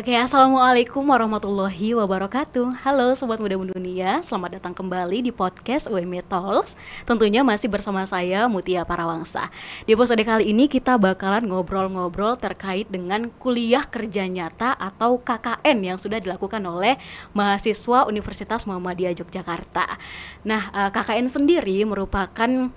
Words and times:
Oke, 0.00 0.16
assalamualaikum 0.16 1.04
warahmatullahi 1.04 1.92
wabarakatuh. 1.92 2.72
Halo 2.88 3.12
sobat 3.12 3.36
muda 3.36 3.52
dunia, 3.52 4.24
selamat 4.24 4.56
datang 4.56 4.72
kembali 4.72 5.28
di 5.28 5.28
podcast 5.28 5.92
UME 5.92 6.24
Talks. 6.24 6.72
Tentunya 7.04 7.44
masih 7.44 7.68
bersama 7.68 8.08
saya 8.08 8.48
Mutia 8.48 8.88
Parawangsa. 8.88 9.52
Di 9.84 9.92
episode 9.92 10.24
kali 10.24 10.56
ini 10.56 10.72
kita 10.72 10.96
bakalan 10.96 11.44
ngobrol-ngobrol 11.44 12.40
terkait 12.40 12.88
dengan 12.88 13.28
kuliah 13.28 13.84
kerja 13.84 14.24
nyata 14.24 14.72
atau 14.72 15.20
KKN 15.20 15.92
yang 15.92 15.98
sudah 16.00 16.16
dilakukan 16.16 16.64
oleh 16.64 16.96
mahasiswa 17.36 18.08
Universitas 18.08 18.64
Muhammadiyah 18.64 19.12
Yogyakarta. 19.20 20.00
Nah, 20.48 20.62
eh, 20.80 20.90
KKN 20.96 21.28
sendiri 21.28 21.76
merupakan 21.84 22.72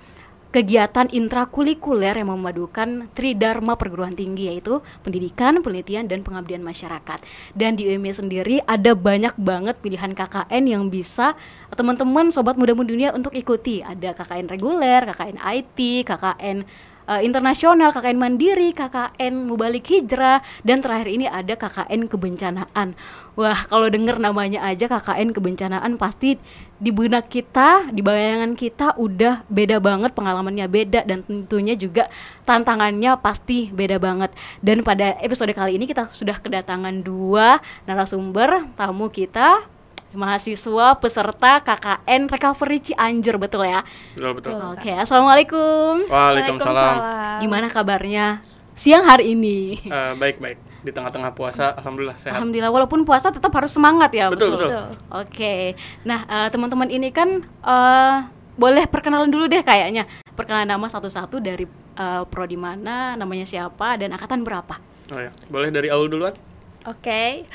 kegiatan 0.53 1.09
intrakurikuler 1.09 2.13
yang 2.13 2.29
memadukan 2.29 3.09
tridharma 3.17 3.73
perguruan 3.73 4.13
tinggi 4.13 4.53
yaitu 4.53 4.85
pendidikan, 5.01 5.65
penelitian 5.65 6.05
dan 6.05 6.21
pengabdian 6.21 6.61
masyarakat. 6.61 7.25
Dan 7.57 7.73
di 7.73 7.89
UMY 7.89 8.13
sendiri 8.13 8.61
ada 8.69 8.93
banyak 8.93 9.33
banget 9.41 9.81
pilihan 9.81 10.13
KKN 10.13 10.63
yang 10.69 10.93
bisa 10.93 11.33
teman-teman 11.73 12.29
sobat 12.29 12.53
muda-muda 12.53 12.93
dunia 12.93 13.09
untuk 13.17 13.33
ikuti. 13.33 13.81
Ada 13.81 14.13
KKN 14.13 14.45
reguler, 14.53 15.09
KKN 15.09 15.41
IT, 15.41 16.05
KKN 16.05 16.61
uh, 17.07 17.21
internasional, 17.23 17.91
KKN 17.91 18.19
Mandiri, 18.19 18.71
KKN 18.71 19.47
Mubalik 19.47 19.87
Hijrah, 19.89 20.43
dan 20.63 20.79
terakhir 20.79 21.09
ini 21.11 21.25
ada 21.27 21.55
KKN 21.55 22.07
Kebencanaan. 22.07 22.95
Wah, 23.33 23.65
kalau 23.65 23.89
denger 23.89 24.21
namanya 24.21 24.61
aja 24.61 24.85
KKN 24.85 25.33
Kebencanaan 25.33 25.97
pasti 25.97 26.37
di 26.77 26.91
benak 26.93 27.33
kita, 27.33 27.89
di 27.89 28.05
bayangan 28.05 28.53
kita 28.53 28.93
udah 28.99 29.41
beda 29.49 29.81
banget, 29.81 30.13
pengalamannya 30.13 30.69
beda 30.69 31.01
dan 31.07 31.25
tentunya 31.25 31.73
juga 31.73 32.11
tantangannya 32.45 33.17
pasti 33.17 33.73
beda 33.73 33.97
banget. 33.97 34.29
Dan 34.61 34.85
pada 34.85 35.17
episode 35.17 35.49
kali 35.55 35.81
ini 35.81 35.89
kita 35.89 36.13
sudah 36.13 36.37
kedatangan 36.37 37.01
dua 37.01 37.57
narasumber 37.89 38.69
tamu 38.77 39.09
kita 39.09 39.72
mahasiswa 40.13 40.97
peserta 41.01 41.59
KKN 41.61 42.29
Recovery 42.29 42.79
Cianjur 42.79 43.41
betul 43.41 43.65
ya? 43.65 43.81
Betul 44.13 44.31
betul. 44.37 44.53
Oke, 44.73 44.93
assalamualaikum. 44.93 46.05
Waalaikumsalam. 46.07 46.95
Gimana 47.41 47.67
kabarnya 47.67 48.45
siang 48.77 49.03
hari 49.05 49.33
ini? 49.33 49.81
Eh, 49.83 50.13
baik 50.17 50.37
baik. 50.37 50.57
Di 50.83 50.91
tengah-tengah 50.91 51.31
puasa, 51.31 51.73
alhamdulillah 51.79 52.19
sehat. 52.19 52.35
Alhamdulillah, 52.37 52.67
walaupun 52.67 53.07
puasa 53.07 53.31
tetap 53.31 53.49
harus 53.55 53.71
semangat 53.71 54.11
ya. 54.13 54.27
Betul, 54.29 54.59
betul. 54.59 54.93
Oke, 55.09 55.73
nah 56.05 56.27
eh, 56.27 56.47
teman-teman 56.53 56.91
ini 56.91 57.09
kan 57.09 57.41
eh, 57.43 58.17
boleh 58.53 58.85
perkenalan 58.85 59.31
dulu 59.33 59.49
deh 59.49 59.65
kayaknya. 59.65 60.05
Perkenalan 60.33 60.69
nama 60.69 60.85
satu-satu 60.91 61.41
dari 61.41 61.65
eh, 61.97 62.23
prodi 62.29 62.59
mana, 62.59 63.17
namanya 63.17 63.47
siapa, 63.47 63.97
dan 63.97 64.13
angkatan 64.13 64.45
berapa? 64.45 64.77
Oh 65.11 65.19
ya, 65.19 65.31
boleh 65.47 65.71
dari 65.71 65.87
Aul 65.87 66.11
duluan? 66.11 66.35
Oke, 66.83 67.47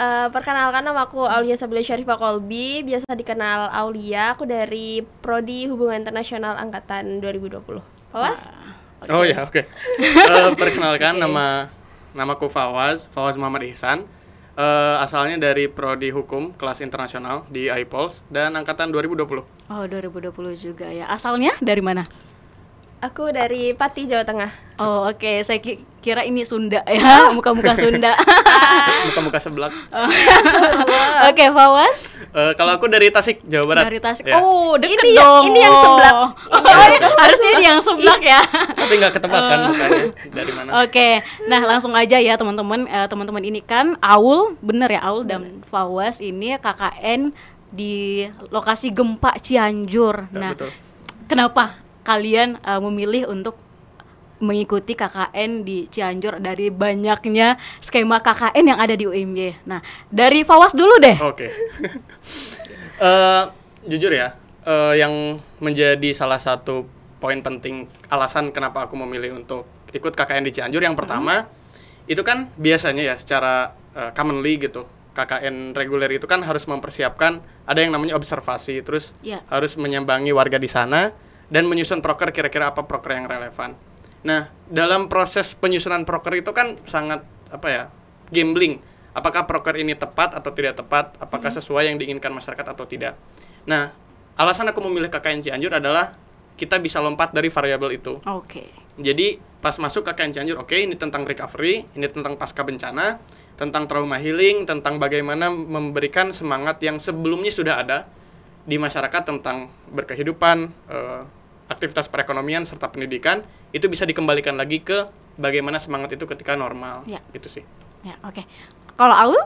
Eh, 0.00 0.28
perkenalkan 0.32 0.80
nama 0.80 1.04
aku 1.04 1.20
Aulia 1.28 1.60
Sabila 1.60 1.84
Syarifah 1.84 2.16
Kolbi, 2.16 2.80
biasa 2.80 3.12
dikenal 3.12 3.68
Aulia. 3.68 4.32
Aku 4.32 4.48
dari 4.48 5.04
Prodi 5.20 5.68
Hubungan 5.68 6.00
Internasional 6.00 6.56
Angkatan 6.56 7.20
2020. 7.20 7.84
Awas? 8.16 8.48
Oh 9.12 9.20
ya, 9.20 9.44
oke. 9.44 9.60
Eh, 10.00 10.50
perkenalkan 10.56 11.20
nama 11.20 11.68
namaku 12.16 12.48
Fawaz, 12.48 13.12
Fawaz 13.12 13.36
Muhammad 13.36 13.68
Ihsan. 13.68 14.08
Eh, 14.56 14.96
asalnya 15.04 15.36
dari 15.36 15.68
prodi 15.68 16.08
Hukum 16.16 16.56
kelas 16.56 16.80
internasional 16.80 17.44
di 17.52 17.68
IPOLS 17.68 18.24
dan 18.32 18.56
angkatan 18.56 18.88
2020. 18.88 19.44
Oh, 19.68 19.84
2020 19.84 20.56
juga 20.56 20.88
ya. 20.88 21.12
Asalnya 21.12 21.52
dari 21.60 21.84
mana? 21.84 22.08
Aku 23.00 23.32
dari 23.32 23.72
Pati, 23.72 24.04
Jawa 24.04 24.20
Tengah. 24.22 24.52
Oh, 24.76 25.08
oke. 25.08 25.40
Saya 25.40 25.56
ki- 25.56 25.80
kira 25.98 26.20
ini 26.20 26.44
Sunda 26.44 26.84
ya, 26.84 27.28
muka-muka 27.36 27.72
Sunda. 27.72 28.12
Muka-muka 29.08 29.36
sebelah. 29.36 29.72
Oke, 31.28 31.44
Fawaz 31.48 31.96
Eh, 32.30 32.52
kalau 32.54 32.72
aku 32.72 32.86
dari 32.86 33.08
Tasik, 33.08 33.42
Jawa 33.42 33.64
Barat. 33.66 33.84
dari 33.84 33.98
Tasik. 33.98 34.22
Ya. 34.22 34.38
Oh, 34.38 34.76
deket 34.76 35.00
Ini 35.02 35.12
ya- 35.12 35.18
dong. 35.18 35.44
ini 35.48 35.58
yang 35.58 35.74
seblak. 35.74 36.14
Oh, 36.14 36.30
harusnya 37.18 37.50
ini 37.52 37.64
yang 37.66 37.80
seblak 37.80 38.20
ya. 38.22 38.38
Tapi 38.70 38.92
nggak 38.94 39.12
ketebak 39.12 39.42
kan 39.42 39.58
mukanya 39.66 40.02
dari 40.30 40.52
mana? 40.54 40.68
Oke, 40.80 41.08
nah 41.44 41.60
langsung 41.60 41.92
aja 41.92 42.16
ya 42.16 42.36
teman-teman. 42.36 42.86
Eh, 42.86 43.06
teman-teman 43.06 43.42
ini 43.42 43.58
kan 43.58 43.96
Aul, 43.98 44.54
bener 44.58 44.88
ya 44.90 45.02
Aul 45.02 45.24
dan 45.24 45.64
Fawaz 45.66 46.20
ini 46.20 46.54
KKN 46.54 47.34
di 47.68 48.24
lokasi 48.46 48.88
gempa 48.88 49.34
Cianjur. 49.36 50.28
Ya, 50.28 50.38
Nah, 50.38 50.50
betul. 50.54 50.70
kenapa 51.26 51.82
kalian 52.02 52.58
eh, 52.60 52.80
memilih 52.80 53.28
untuk 53.28 53.56
mengikuti 54.40 54.96
KKN 54.96 55.68
di 55.68 55.84
Cianjur 55.86 56.40
dari 56.40 56.72
banyaknya 56.72 57.60
skema 57.78 58.24
KKN 58.24 58.72
yang 58.72 58.80
ada 58.80 58.96
di 58.96 59.04
UMY? 59.04 59.68
Nah, 59.68 59.84
dari 60.08 60.40
Fawaz 60.42 60.72
dulu 60.72 60.96
deh. 60.96 61.16
Oke. 61.20 61.48
Eh, 63.00 63.44
jujur 63.88 64.12
ya, 64.12 64.36
eh, 64.60 65.00
yang 65.00 65.40
menjadi 65.56 66.12
salah 66.12 66.36
satu 66.36 66.84
poin 67.16 67.40
penting 67.40 67.88
alasan 68.12 68.52
kenapa 68.52 68.84
aku 68.84 68.92
memilih 68.92 69.40
untuk 69.40 69.64
ikut 69.88 70.12
KKN 70.12 70.44
di 70.44 70.52
Cianjur 70.52 70.84
yang 70.84 70.92
pertama 70.92 71.48
itu 72.04 72.20
kan 72.20 72.52
biasanya 72.60 73.00
ya 73.00 73.16
secara 73.16 73.72
eh, 73.96 74.12
commonly 74.12 74.60
gitu 74.60 74.84
KKN 75.16 75.72
reguler 75.72 76.12
itu 76.12 76.28
kan 76.28 76.44
harus 76.44 76.68
mempersiapkan 76.68 77.40
ada 77.64 77.80
yang 77.80 77.88
namanya 77.88 78.20
observasi 78.20 78.84
terus 78.84 79.16
Ya. 79.24 79.40
harus 79.48 79.80
menyambangi 79.80 80.36
warga 80.36 80.60
di 80.60 80.68
sana 80.68 81.12
dan 81.50 81.66
menyusun 81.66 82.00
proker 82.00 82.30
kira-kira 82.30 82.70
apa 82.70 82.86
proker 82.86 83.18
yang 83.18 83.26
relevan. 83.26 83.74
Nah, 84.22 84.48
dalam 84.70 85.10
proses 85.10 85.52
penyusunan 85.58 86.06
proker 86.06 86.38
itu 86.38 86.54
kan 86.54 86.78
sangat 86.86 87.26
apa 87.50 87.68
ya? 87.68 87.84
gambling. 88.30 88.78
Apakah 89.10 89.42
proker 89.42 89.74
ini 89.74 89.98
tepat 89.98 90.38
atau 90.38 90.54
tidak 90.54 90.78
tepat? 90.78 91.18
Apakah 91.18 91.50
sesuai 91.50 91.90
yang 91.90 91.98
diinginkan 91.98 92.30
masyarakat 92.30 92.62
atau 92.62 92.86
tidak? 92.86 93.18
Nah, 93.66 93.90
alasan 94.38 94.70
aku 94.70 94.78
memilih 94.86 95.10
KKN 95.10 95.42
Cianjur 95.42 95.82
adalah 95.82 96.14
kita 96.54 96.78
bisa 96.78 97.02
lompat 97.02 97.34
dari 97.34 97.50
variabel 97.50 97.98
itu. 97.98 98.22
Oke. 98.22 98.70
Jadi 99.00 99.42
pas 99.58 99.74
masuk 99.82 100.06
KKN 100.06 100.30
Cianjur, 100.30 100.56
oke 100.62 100.78
ini 100.78 100.94
tentang 100.94 101.26
recovery, 101.26 101.90
ini 101.98 102.06
tentang 102.06 102.38
pasca 102.38 102.62
bencana, 102.62 103.18
tentang 103.58 103.90
trauma 103.90 104.22
healing, 104.22 104.64
tentang 104.64 105.02
bagaimana 105.02 105.50
memberikan 105.50 106.30
semangat 106.30 106.78
yang 106.80 107.02
sebelumnya 107.02 107.50
sudah 107.50 107.82
ada 107.82 107.98
di 108.62 108.78
masyarakat 108.78 109.22
tentang 109.26 109.72
berkehidupan, 109.90 110.70
eh, 110.86 111.22
aktivitas 111.70 112.10
perekonomian 112.10 112.66
serta 112.66 112.90
pendidikan, 112.90 113.46
itu 113.70 113.86
bisa 113.86 114.02
dikembalikan 114.02 114.58
lagi 114.58 114.82
ke 114.82 115.06
bagaimana 115.38 115.78
semangat 115.78 116.18
itu 116.18 116.26
ketika 116.26 116.58
normal. 116.58 117.06
Ya. 117.06 117.22
Itu 117.30 117.46
sih. 117.46 117.62
Ya, 118.02 118.18
oke. 118.26 118.42
Kalau 118.98 119.14
Aul? 119.14 119.40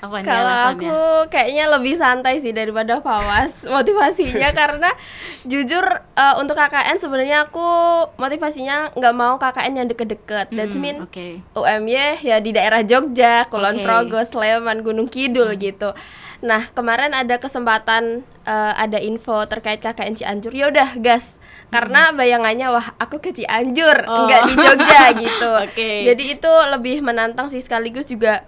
Apa 0.00 0.24
nih 0.24 0.32
Kalau 0.32 0.56
aku 0.72 0.96
kayaknya 1.28 1.68
lebih 1.76 1.92
santai 1.92 2.40
sih 2.40 2.56
daripada 2.56 3.04
Fawas 3.04 3.60
motivasinya 3.68 4.48
karena 4.56 4.96
jujur 5.44 5.84
eh, 6.16 6.34
untuk 6.40 6.56
KKN 6.56 6.96
sebenarnya 6.96 7.52
aku 7.52 7.68
motivasinya 8.16 8.96
nggak 8.96 9.14
mau 9.14 9.36
KKN 9.36 9.84
yang 9.84 9.88
deket-deket. 9.92 10.56
That's 10.56 10.72
Hmm, 10.72 10.80
mean 10.80 10.96
Oke. 11.04 11.44
UMY 11.52 12.24
ya 12.24 12.40
di 12.40 12.56
daerah 12.56 12.80
Jogja, 12.80 13.44
Kulon 13.52 13.76
Oke. 13.76 13.84
Progo, 13.84 14.20
Sleman, 14.24 14.80
Gunung 14.80 15.04
Kidul 15.04 15.52
gitu. 15.60 15.92
Nah 16.40 16.68
kemarin 16.72 17.12
ada 17.12 17.36
kesempatan 17.36 18.24
eh, 18.42 18.72
ada 18.74 18.96
info 18.96 19.44
terkait 19.44 19.78
KKN 19.78 20.14
Cianjur. 20.16 20.52
Ya 20.52 20.72
udah 20.72 20.96
gas, 20.96 21.36
karena 21.68 22.10
bayangannya 22.10 22.72
wah 22.72 22.96
aku 22.96 23.20
ke 23.20 23.32
Cianjur, 23.32 24.08
Oh. 24.08 24.24
nggak 24.24 24.42
di 24.48 24.54
Jogja 24.56 25.02
gitu. 25.24 25.50
Oke. 25.68 25.90
Jadi 26.08 26.24
itu 26.34 26.52
lebih 26.72 27.04
menantang 27.04 27.48
sih 27.48 27.60
sekaligus 27.60 28.08
juga 28.08 28.40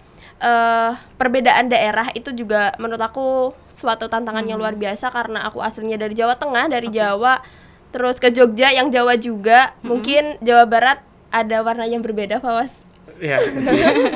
eh 0.43 0.91
perbedaan 1.15 1.71
daerah 1.71 2.11
itu 2.13 2.35
juga 2.35 2.75
menurut 2.77 2.99
aku 2.99 3.27
suatu 3.71 4.11
tantangan 4.11 4.43
yang 4.43 4.59
luar 4.59 4.75
biasa 4.75 5.09
karena 5.09 5.47
aku 5.47 5.63
aslinya 5.63 5.95
dari 5.95 6.19
Jawa 6.19 6.35
Tengah, 6.35 6.67
dari 6.67 6.91
Jawa 6.91 7.39
terus 7.93 8.17
ke 8.19 8.33
Jogja 8.33 8.73
yang 8.73 8.89
Jawa 8.89 9.15
juga. 9.15 9.77
Mungkin 9.85 10.41
Jawa 10.43 10.65
Barat 10.67 10.99
ada 11.31 11.61
warna 11.61 11.85
yang 11.85 12.01
berbeda, 12.01 12.41
Fawas. 12.41 12.89
Ya. 13.23 13.39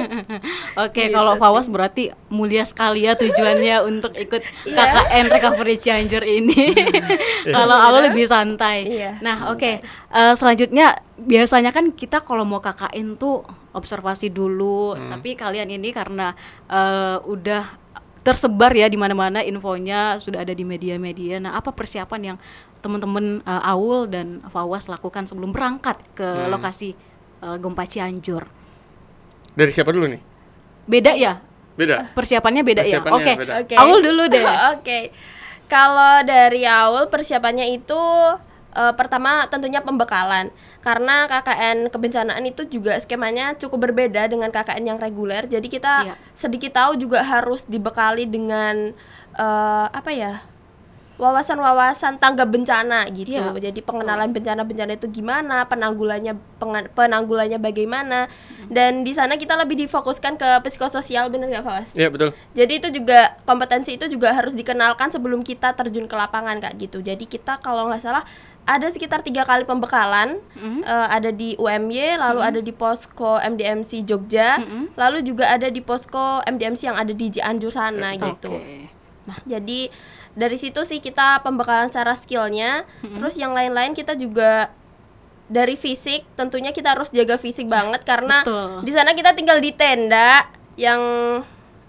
Oke, 0.82 1.06
Gitu 1.06 1.14
kalau 1.14 1.34
sih. 1.34 1.40
Fawas 1.40 1.66
berarti 1.66 2.02
mulia 2.26 2.66
sekali 2.66 3.06
ya 3.06 3.14
tujuannya 3.14 3.76
untuk 3.88 4.10
ikut 4.12 4.42
Iya. 4.66 4.74
KKN 4.74 5.26
Recovery 5.30 5.76
Cianjur 5.78 6.22
ini. 6.22 6.74
kalau 7.54 7.76
aku 7.76 7.98
lebih 8.04 8.26
santai. 8.26 8.82
Iya, 8.84 9.22
Nah, 9.22 9.48
oke. 9.48 9.80
Eh, 9.80 10.34
selanjutnya 10.34 10.98
biasanya 11.16 11.70
kan 11.70 11.90
kita 11.90 12.18
kalau 12.18 12.42
mau 12.42 12.58
KKN 12.58 13.14
tuh 13.14 13.46
observasi 13.70 14.26
dulu, 14.26 14.96
tapi 14.96 15.32
kalian 15.32 15.70
ini 15.70 15.92
karena 15.92 16.34
eh, 16.66 17.22
udah 17.22 17.78
tersebar 18.20 18.74
ya 18.74 18.90
di 18.90 18.98
mana-mana 18.98 19.38
infonya 19.38 20.18
sudah 20.18 20.42
ada 20.42 20.50
di 20.50 20.66
media-media. 20.66 21.38
Nah, 21.38 21.54
apa 21.54 21.70
persiapan 21.70 22.34
yang 22.34 22.38
teman-teman 22.80 23.38
eh, 23.40 23.70
Aul 23.70 24.10
dan 24.10 24.42
Fawas 24.48 24.86
lakukan 24.86 25.24
sebelum 25.24 25.50
berangkat 25.50 25.94
ke 26.12 26.26
Hmm. 26.26 26.50
lokasi 26.50 26.98
eh, 27.38 27.56
gempa 27.56 27.86
Cianjur? 27.86 28.65
Dari 29.56 29.70
siapa 29.72 29.88
dulu 29.90 30.06
nih? 30.12 30.20
Beda 30.84 31.16
ya? 31.16 31.40
Beda. 31.76 32.12
Persiapannya 32.12 32.62
beda 32.62 32.82
ya? 32.84 33.00
Persiapannya 33.00 33.24
Oke. 33.24 33.32
beda. 33.40 33.52
Oke. 33.64 33.74
Aul 33.80 33.98
dulu 34.04 34.22
deh. 34.28 34.44
Oke. 34.76 35.00
Kalau 35.66 36.22
dari 36.22 36.62
awal 36.62 37.08
persiapannya 37.10 37.72
itu 37.74 38.00
eh, 38.76 38.92
pertama 38.94 39.48
tentunya 39.50 39.82
pembekalan 39.82 40.52
karena 40.84 41.26
KKN 41.26 41.90
kebencanaan 41.90 42.44
itu 42.46 42.62
juga 42.70 42.94
skemanya 43.02 43.58
cukup 43.58 43.90
berbeda 43.90 44.28
dengan 44.30 44.52
KKN 44.52 44.94
yang 44.94 44.98
reguler. 45.00 45.48
Jadi 45.48 45.66
kita 45.66 46.06
Iya. 46.06 46.14
sedikit 46.30 46.76
tahu 46.76 47.00
juga 47.00 47.24
harus 47.24 47.64
dibekali 47.66 48.28
dengan 48.28 48.92
eh, 49.36 49.86
apa 49.90 50.10
ya? 50.12 50.40
Wawasan-wawasan 51.16 52.20
tanggap 52.20 52.48
bencana 52.52 53.08
gitu. 53.12 53.36
Iya, 53.36 53.52
Jadi 53.56 53.80
pengenalan 53.80 54.30
bencana-bencana 54.32 55.00
itu 55.00 55.08
gimana, 55.08 55.64
penanggulannya 55.64 56.36
penanggulannya 56.92 57.56
bagaimana. 57.56 58.28
Dan 58.68 59.04
di 59.04 59.16
sana 59.16 59.40
kita 59.40 59.56
lebih 59.56 59.80
difokuskan 59.86 60.36
ke 60.36 60.48
psikososial 60.64 61.32
bener 61.32 61.48
nggak 61.48 61.64
Fawas? 61.64 61.90
Iya 61.96 62.12
betul. 62.12 62.36
Jadi 62.52 62.72
itu 62.78 62.88
juga 63.00 63.36
kompetensi 63.48 63.96
itu 63.96 64.06
juga 64.06 64.32
harus 64.36 64.52
dikenalkan 64.52 65.08
sebelum 65.08 65.40
kita 65.40 65.72
terjun 65.72 66.04
ke 66.04 66.16
lapangan 66.16 66.60
kak 66.60 66.76
gitu. 66.76 67.00
Jadi 67.00 67.24
kita 67.24 67.58
kalau 67.64 67.88
nggak 67.88 68.02
salah 68.04 68.24
ada 68.66 68.90
sekitar 68.90 69.22
tiga 69.22 69.46
kali 69.46 69.62
pembekalan, 69.62 70.42
Mhm. 70.58 70.82
Eh, 70.82 71.06
ada 71.14 71.30
di 71.30 71.54
UMY, 71.54 72.18
lalu 72.18 72.40
ada 72.42 72.58
di 72.58 72.74
posko 72.74 73.38
MDMC 73.38 74.02
Jogja, 74.02 74.58
Mhm. 74.58 74.98
lalu 74.98 75.22
juga 75.22 75.54
ada 75.54 75.70
di 75.70 75.78
posko 75.78 76.42
MDMC 76.42 76.90
yang 76.90 76.98
ada 76.98 77.14
di 77.14 77.30
Cianjur 77.30 77.70
sana 77.70 78.18
gitu. 78.18 78.50
Nah, 79.26 79.38
jadi 79.42 79.90
dari 80.38 80.56
situ 80.56 80.86
sih 80.86 81.02
kita 81.02 81.42
pembekalan 81.42 81.90
secara 81.90 82.14
skillnya, 82.14 82.86
terus 83.02 83.34
yang 83.34 83.52
lain-lain 83.52 83.92
kita 83.92 84.14
juga 84.14 84.70
dari 85.46 85.78
fisik, 85.78 86.26
tentunya 86.34 86.74
kita 86.74 86.98
harus 86.98 87.10
jaga 87.14 87.38
fisik 87.38 87.70
banget 87.70 88.02
karena 88.02 88.42
di 88.82 88.90
sana 88.90 89.14
kita 89.14 89.34
tinggal 89.34 89.62
di 89.62 89.70
tenda 89.74 90.46
yang 90.78 91.00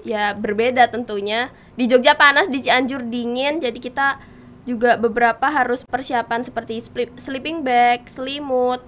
ya 0.06 0.34
berbeda 0.38 0.90
tentunya. 0.90 1.50
Di 1.78 1.86
Jogja 1.86 2.18
panas, 2.18 2.50
di 2.50 2.66
Cianjur 2.66 3.06
dingin, 3.06 3.62
jadi 3.62 3.78
kita 3.78 4.18
juga 4.66 4.98
beberapa 4.98 5.46
harus 5.48 5.86
persiapan 5.86 6.42
seperti 6.42 6.82
sleeping 7.22 7.62
bag, 7.62 8.10
selimut, 8.10 8.82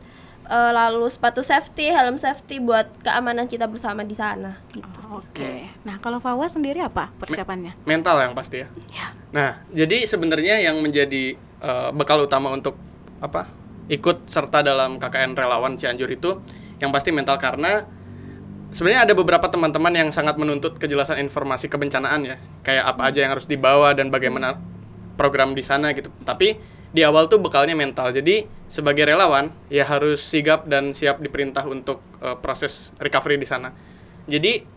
eh, 0.50 0.72
lalu 0.74 1.06
sepatu 1.08 1.46
safety, 1.46 1.94
helm 1.94 2.18
safety 2.18 2.58
buat 2.58 2.90
keamanan 3.06 3.46
kita 3.46 3.70
bersama 3.70 4.02
di 4.02 4.18
sana 4.18 4.58
gitu 4.74 5.00
sih. 5.00 5.14
Oke. 5.14 5.70
Nah, 5.86 6.02
kalau 6.02 6.18
Fawas 6.18 6.58
sendiri 6.58 6.82
apa 6.82 7.14
persiapannya? 7.22 7.78
Mental 7.86 8.18
yang 8.20 8.34
pasti 8.34 8.66
ya. 8.66 8.68
Ya. 8.90 9.08
Nah, 9.30 9.62
jadi 9.70 10.10
sebenarnya 10.10 10.60
yang 10.66 10.82
menjadi 10.82 11.38
eh, 11.38 11.90
bekal 11.94 12.26
utama 12.26 12.50
untuk 12.50 12.76
apa? 13.22 13.60
ikut 13.90 14.30
serta 14.30 14.62
dalam 14.62 15.02
KKN 15.02 15.34
relawan 15.34 15.74
Cianjur 15.74 16.08
itu 16.14 16.38
yang 16.78 16.94
pasti 16.94 17.10
mental 17.10 17.42
karena 17.42 17.84
sebenarnya 18.70 19.10
ada 19.10 19.14
beberapa 19.18 19.50
teman-teman 19.50 19.92
yang 19.92 20.10
sangat 20.14 20.38
menuntut 20.38 20.78
kejelasan 20.78 21.18
informasi 21.26 21.68
kebencanaan 21.68 22.22
ya. 22.24 22.38
Kayak 22.62 22.96
apa 22.96 23.02
aja 23.10 23.20
yang 23.26 23.32
harus 23.34 23.50
dibawa 23.50 23.98
dan 23.98 24.14
bagaimana 24.14 24.62
program 25.18 25.58
di 25.58 25.66
sana 25.66 25.92
gitu. 25.98 26.14
Tapi 26.24 26.56
di 26.90 27.06
awal 27.06 27.30
tuh 27.30 27.38
bekalnya 27.38 27.78
mental. 27.78 28.10
Jadi 28.14 28.50
sebagai 28.70 29.06
relawan 29.06 29.54
ya 29.70 29.86
harus 29.86 30.22
sigap 30.22 30.66
dan 30.66 30.94
siap 30.94 31.22
diperintah 31.22 31.66
untuk 31.70 32.02
eh, 32.22 32.38
proses 32.38 32.94
recovery 32.98 33.38
di 33.38 33.48
sana. 33.48 33.74
Jadi 34.30 34.68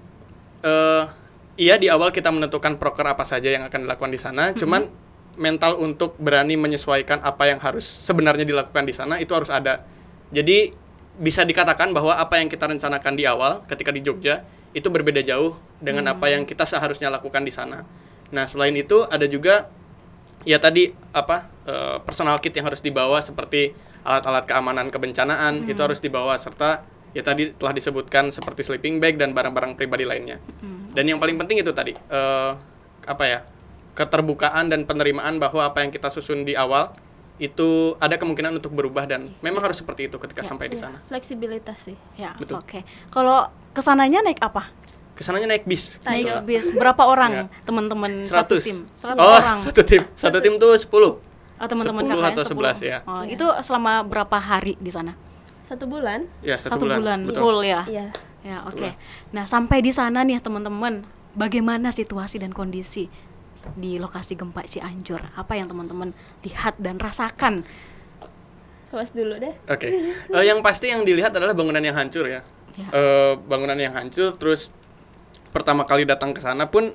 iya 1.59 1.75
di 1.75 1.91
awal 1.91 2.15
kita 2.15 2.31
menentukan 2.31 2.79
proker 2.79 3.03
apa 3.03 3.27
saja 3.27 3.51
yang 3.51 3.67
akan 3.67 3.83
dilakukan 3.83 4.15
di 4.15 4.21
sana, 4.23 4.55
cuman 4.55 4.87
mental 5.35 5.75
untuk 5.83 6.15
berani 6.23 6.55
menyesuaikan 6.55 7.19
apa 7.19 7.51
yang 7.51 7.59
harus 7.59 7.83
sebenarnya 7.83 8.47
dilakukan 8.47 8.87
di 8.87 8.95
sana 8.95 9.19
itu 9.19 9.35
harus 9.35 9.51
ada. 9.51 9.83
Jadi 10.31 10.73
bisa 11.21 11.45
dikatakan 11.45 11.93
bahwa 11.93 12.17
apa 12.17 12.41
yang 12.41 12.49
kita 12.49 12.71
rencanakan 12.71 13.13
di 13.19 13.27
awal 13.29 13.67
ketika 13.69 13.93
di 13.93 14.01
Jogja 14.01 14.47
itu 14.73 14.89
berbeda 14.89 15.21
jauh 15.21 15.59
dengan 15.77 16.09
apa 16.15 16.33
yang 16.33 16.49
kita 16.49 16.65
seharusnya 16.65 17.13
lakukan 17.13 17.45
di 17.45 17.53
sana. 17.53 17.85
Nah, 18.33 18.49
selain 18.49 18.73
itu 18.73 19.05
ada 19.05 19.29
juga 19.29 19.69
ya 20.49 20.57
tadi 20.57 20.97
apa 21.13 21.52
eh, 21.65 21.99
personal 22.03 22.39
kit 22.39 22.53
yang 22.53 22.67
harus 22.67 22.81
dibawa 22.81 23.19
seperti 23.21 23.75
alat-alat 24.03 24.51
keamanan 24.51 24.91
kebencanaan 24.91 25.67
itu 25.71 25.79
harus 25.79 26.03
dibawa 26.03 26.35
serta 26.35 26.83
ya 27.13 27.23
tadi 27.23 27.53
telah 27.55 27.71
disebutkan 27.71 28.33
seperti 28.33 28.65
sleeping 28.65 28.99
bag 28.99 29.15
dan 29.21 29.31
barang-barang 29.31 29.77
pribadi 29.77 30.03
lainnya. 30.03 30.41
Dan 30.93 31.05
yang 31.09 31.21
paling 31.23 31.37
penting 31.39 31.61
itu 31.61 31.71
tadi 31.73 31.93
eh, 31.93 32.51
apa 33.07 33.25
ya 33.27 33.39
keterbukaan 33.93 34.73
dan 34.73 34.89
penerimaan 34.89 35.37
bahwa 35.37 35.69
apa 35.69 35.85
yang 35.85 35.93
kita 35.93 36.09
susun 36.09 36.49
di 36.49 36.57
awal 36.57 36.91
itu 37.37 37.97
ada 37.99 38.15
kemungkinan 38.17 38.57
untuk 38.57 38.73
berubah 38.73 39.05
dan 39.05 39.29
memang 39.45 39.61
harus 39.61 39.81
seperti 39.81 40.07
itu 40.09 40.17
ketika 40.17 40.47
sampai 40.47 40.71
di 40.71 40.79
Ya, 40.79 40.89
sana. 40.89 40.99
fleksibilitas 41.11 41.91
sih. 41.91 41.97
Ya, 42.15 42.33
oke. 42.39 42.81
Kalau 43.11 43.51
ke 43.75 43.81
sananya 43.83 44.23
naik 44.23 44.39
apa? 44.41 44.71
Ke 45.13 45.21
sananya 45.27 45.51
naik 45.51 45.67
bis. 45.67 45.99
Naik 46.07 46.25
Kebetulan. 46.25 46.45
Bis 46.47 46.67
berapa 46.73 47.03
orang 47.05 47.33
Ya. 47.33 47.45
teman-teman 47.67 48.25
satu 48.31 48.57
100. 48.57 48.65
tim? 48.65 48.79
100 48.97 49.19
oh, 49.19 49.29
orang. 49.29 49.59
satu 49.69 49.83
tim. 49.85 50.03
Satu 50.15 50.39
tim 50.41 50.55
tuh 50.57 50.73
10. 50.73 51.32
Oh, 51.63 51.69
teman-teman 51.71 52.03
10 52.11 52.19
KKN 52.19 52.33
atau 52.35 52.45
11 52.51 52.79
ya. 52.83 52.99
Oh, 53.07 53.23
itu 53.23 53.47
selama 53.63 54.03
berapa 54.03 54.35
hari 54.35 54.75
di 54.83 54.91
sana? 54.91 55.15
Satu 55.63 55.87
bulan? 55.87 56.27
Ya, 56.43 56.59
satu, 56.59 56.83
bulan. 56.83 57.23
Betul. 57.31 57.39
full 57.39 57.59
ya. 57.63 57.87
Iya. 57.87 58.11
Ya, 58.43 58.67
oke. 58.67 58.99
Nah, 59.31 59.47
sampai 59.47 59.79
di 59.79 59.95
sana 59.95 60.27
nih 60.27 60.43
teman-teman, 60.43 61.07
bagaimana 61.39 61.95
situasi 61.95 62.43
dan 62.43 62.51
kondisi 62.51 63.07
di 63.79 63.95
lokasi 64.03 64.35
gempa 64.35 64.67
Cianjur? 64.67 65.23
Apa 65.39 65.55
yang 65.55 65.71
teman-teman 65.71 66.11
lihat 66.43 66.75
dan 66.83 66.99
rasakan? 66.99 67.63
Awas 68.91 69.15
dulu 69.15 69.39
deh. 69.39 69.55
Oke. 69.71 69.89
Eh, 70.35 70.45
yang 70.45 70.61
pasti 70.61 70.91
yang 70.91 71.07
dilihat 71.07 71.33
adalah 71.33 71.55
bangunan 71.55 71.81
yang 71.81 71.95
hancur 71.95 72.27
ya. 72.27 72.43
Ya. 72.75 72.89
Eh, 72.91 73.33
bangunan 73.39 73.79
yang 73.79 73.95
hancur 73.95 74.35
terus 74.37 74.69
pertama 75.55 75.87
kali 75.87 76.05
datang 76.05 76.35
ke 76.35 76.43
sana 76.43 76.69
pun 76.69 76.93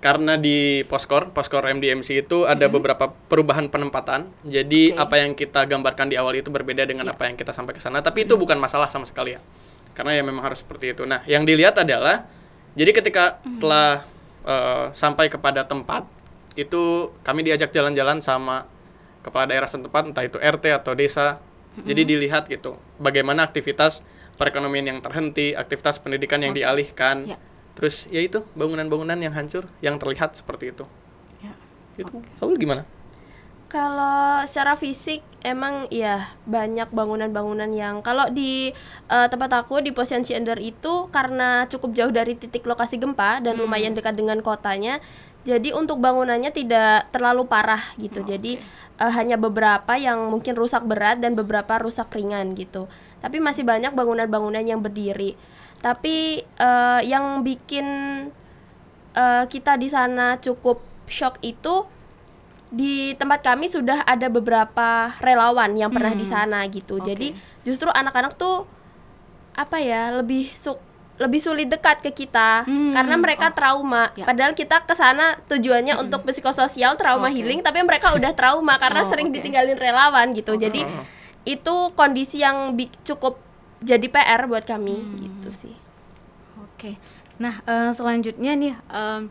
karena 0.00 0.40
di 0.40 0.80
Poskor, 0.88 1.36
Poskor 1.36 1.68
MDMC 1.68 2.24
itu 2.24 2.48
ada 2.48 2.72
beberapa 2.72 3.12
perubahan 3.28 3.68
penempatan. 3.68 4.32
Jadi 4.48 4.96
Oke. 4.96 4.96
Ya. 4.96 5.04
apa 5.04 5.14
yang 5.20 5.32
kita 5.36 5.60
gambarkan 5.68 6.08
di 6.08 6.16
awal 6.16 6.40
itu 6.40 6.48
berbeda 6.48 6.88
dengan 6.88 7.12
apa 7.12 7.28
yang 7.28 7.36
kita 7.36 7.52
sampai 7.52 7.76
ke 7.76 7.84
sana, 7.84 8.00
tapi 8.00 8.24
itu 8.24 8.32
bukan 8.40 8.56
masalah 8.56 8.88
sama 8.88 9.04
sekali 9.04 9.36
ya. 9.36 9.40
Karena 9.92 10.16
ya 10.16 10.24
memang 10.24 10.40
harus 10.40 10.64
seperti 10.64 10.96
itu. 10.96 11.04
Nah, 11.04 11.20
yang 11.28 11.44
dilihat 11.44 11.76
adalah 11.76 12.24
jadi 12.72 12.96
ketika 12.96 13.44
telah 13.60 14.08
eh, 14.48 14.86
sampai 14.96 15.28
kepada 15.28 15.68
tempat 15.68 16.08
itu 16.56 17.12
kami 17.20 17.44
diajak 17.44 17.68
jalan-jalan 17.70 18.24
sama 18.24 18.64
kepala 19.20 19.52
daerah 19.52 19.68
setempat 19.68 20.10
entah 20.10 20.24
itu 20.24 20.40
RT 20.40 20.64
atau 20.80 20.96
desa. 20.96 21.44
Jadi 21.80 22.02
dilihat 22.02 22.50
gitu 22.50 22.76
bagaimana 22.98 23.46
aktivitas 23.46 24.02
perekonomian 24.40 24.90
yang 24.90 24.98
terhenti, 25.04 25.54
aktivitas 25.54 26.02
pendidikan 26.02 26.40
yang 26.40 26.56
Oke. 26.56 26.64
dialihkan. 26.64 27.16
Ya. 27.30 27.38
Terus 27.80 28.04
ya 28.12 28.20
itu 28.20 28.44
bangunan-bangunan 28.52 29.16
yang 29.16 29.32
hancur 29.32 29.64
yang 29.80 29.96
terlihat 29.96 30.36
seperti 30.36 30.76
itu. 30.76 30.84
Ya. 31.40 31.56
Gitu. 31.96 32.12
Kamu 32.36 32.60
gimana? 32.60 32.84
Kalau 33.72 34.44
secara 34.44 34.76
fisik 34.76 35.24
emang 35.40 35.88
ya 35.88 36.28
banyak 36.44 36.92
bangunan-bangunan 36.92 37.72
yang 37.72 38.04
kalau 38.04 38.28
di 38.28 38.76
eh, 39.08 39.28
tempat 39.32 39.64
aku 39.64 39.80
di 39.80 39.96
Posian 39.96 40.20
Ciender 40.20 40.60
itu 40.60 41.08
karena 41.08 41.64
cukup 41.72 41.96
jauh 41.96 42.12
dari 42.12 42.36
titik 42.36 42.68
lokasi 42.68 43.00
gempa 43.00 43.40
dan 43.40 43.56
lumayan 43.56 43.96
dekat 43.96 44.12
dengan 44.12 44.44
kotanya. 44.44 45.00
Jadi 45.48 45.72
untuk 45.72 46.04
bangunannya 46.04 46.52
tidak 46.52 47.08
terlalu 47.16 47.48
parah 47.48 47.80
gitu. 47.96 48.20
Jadi 48.20 48.60
eh, 49.00 49.12
hanya 49.16 49.40
beberapa 49.40 49.96
yang 49.96 50.28
mungkin 50.28 50.52
rusak 50.52 50.84
berat 50.84 51.16
dan 51.16 51.32
beberapa 51.32 51.80
rusak 51.80 52.12
ringan 52.12 52.52
gitu. 52.52 52.92
Tapi 53.24 53.40
masih 53.40 53.64
banyak 53.64 53.96
bangunan-bangunan 53.96 54.68
yang 54.68 54.84
berdiri. 54.84 55.38
Tapi 55.80 56.16
eh, 56.40 57.00
yang 57.04 57.40
bikin 57.40 57.86
eh, 59.10 59.44
kita 59.46 59.74
di 59.74 59.88
sana 59.88 60.36
cukup 60.36 60.78
shock 61.04 61.40
itu 61.40 61.84
di 62.70 63.18
tempat 63.18 63.42
kami 63.42 63.66
sudah 63.66 64.04
ada 64.04 64.30
beberapa 64.30 65.10
relawan 65.18 65.74
yang 65.74 65.90
pernah 65.90 66.14
di 66.14 66.22
Hmm. 66.22 66.34
sana 66.46 66.58
gitu. 66.68 67.02
Oke. 67.02 67.10
Jadi 67.10 67.28
justru 67.60 67.90
anak-anak 67.90 68.36
tuh 68.36 68.62
apa 69.52 69.82
ya 69.82 70.14
lebih 70.14 70.54
su 70.54 70.78
lebih 71.20 71.36
sulit 71.36 71.68
dekat 71.68 72.00
ke 72.00 72.14
kita 72.14 72.64
Hmm, 72.64 72.96
karena 72.96 73.12
mereka 73.18 73.50
oh. 73.50 73.52
trauma. 73.52 74.08
Ya. 74.14 74.24
Padahal 74.24 74.54
kita 74.54 74.80
ke 74.80 74.94
sana 74.94 75.36
tujuannya 75.44 75.98
untuk 75.98 76.24
psikososial 76.24 76.96
trauma 76.96 77.28
Oke. 77.28 77.36
healing, 77.36 77.60
tapi 77.60 77.82
mereka 77.82 78.14
udah 78.14 78.32
trauma 78.32 78.78
karena 78.78 79.02
Oh, 79.02 79.08
sering 79.08 79.28
oke. 79.28 79.36
ditinggalin 79.36 79.76
relawan 79.76 80.32
gitu. 80.32 80.54
Jadi 80.54 80.80
Oh. 80.80 81.04
itu 81.42 81.74
kondisi 81.92 82.40
yang 82.40 82.72
cukup 83.02 83.36
jadi 83.80 84.06
PR 84.06 84.44
buat 84.44 84.62
kami 84.62 84.96
Hmm. 84.96 85.16
gitu 85.18 85.50
sih. 85.50 85.74
Oke. 86.60 86.96
Nah, 87.36 87.60
eh, 87.62 87.90
selanjutnya 87.90 88.52
nih 88.52 88.74
em, 88.86 89.22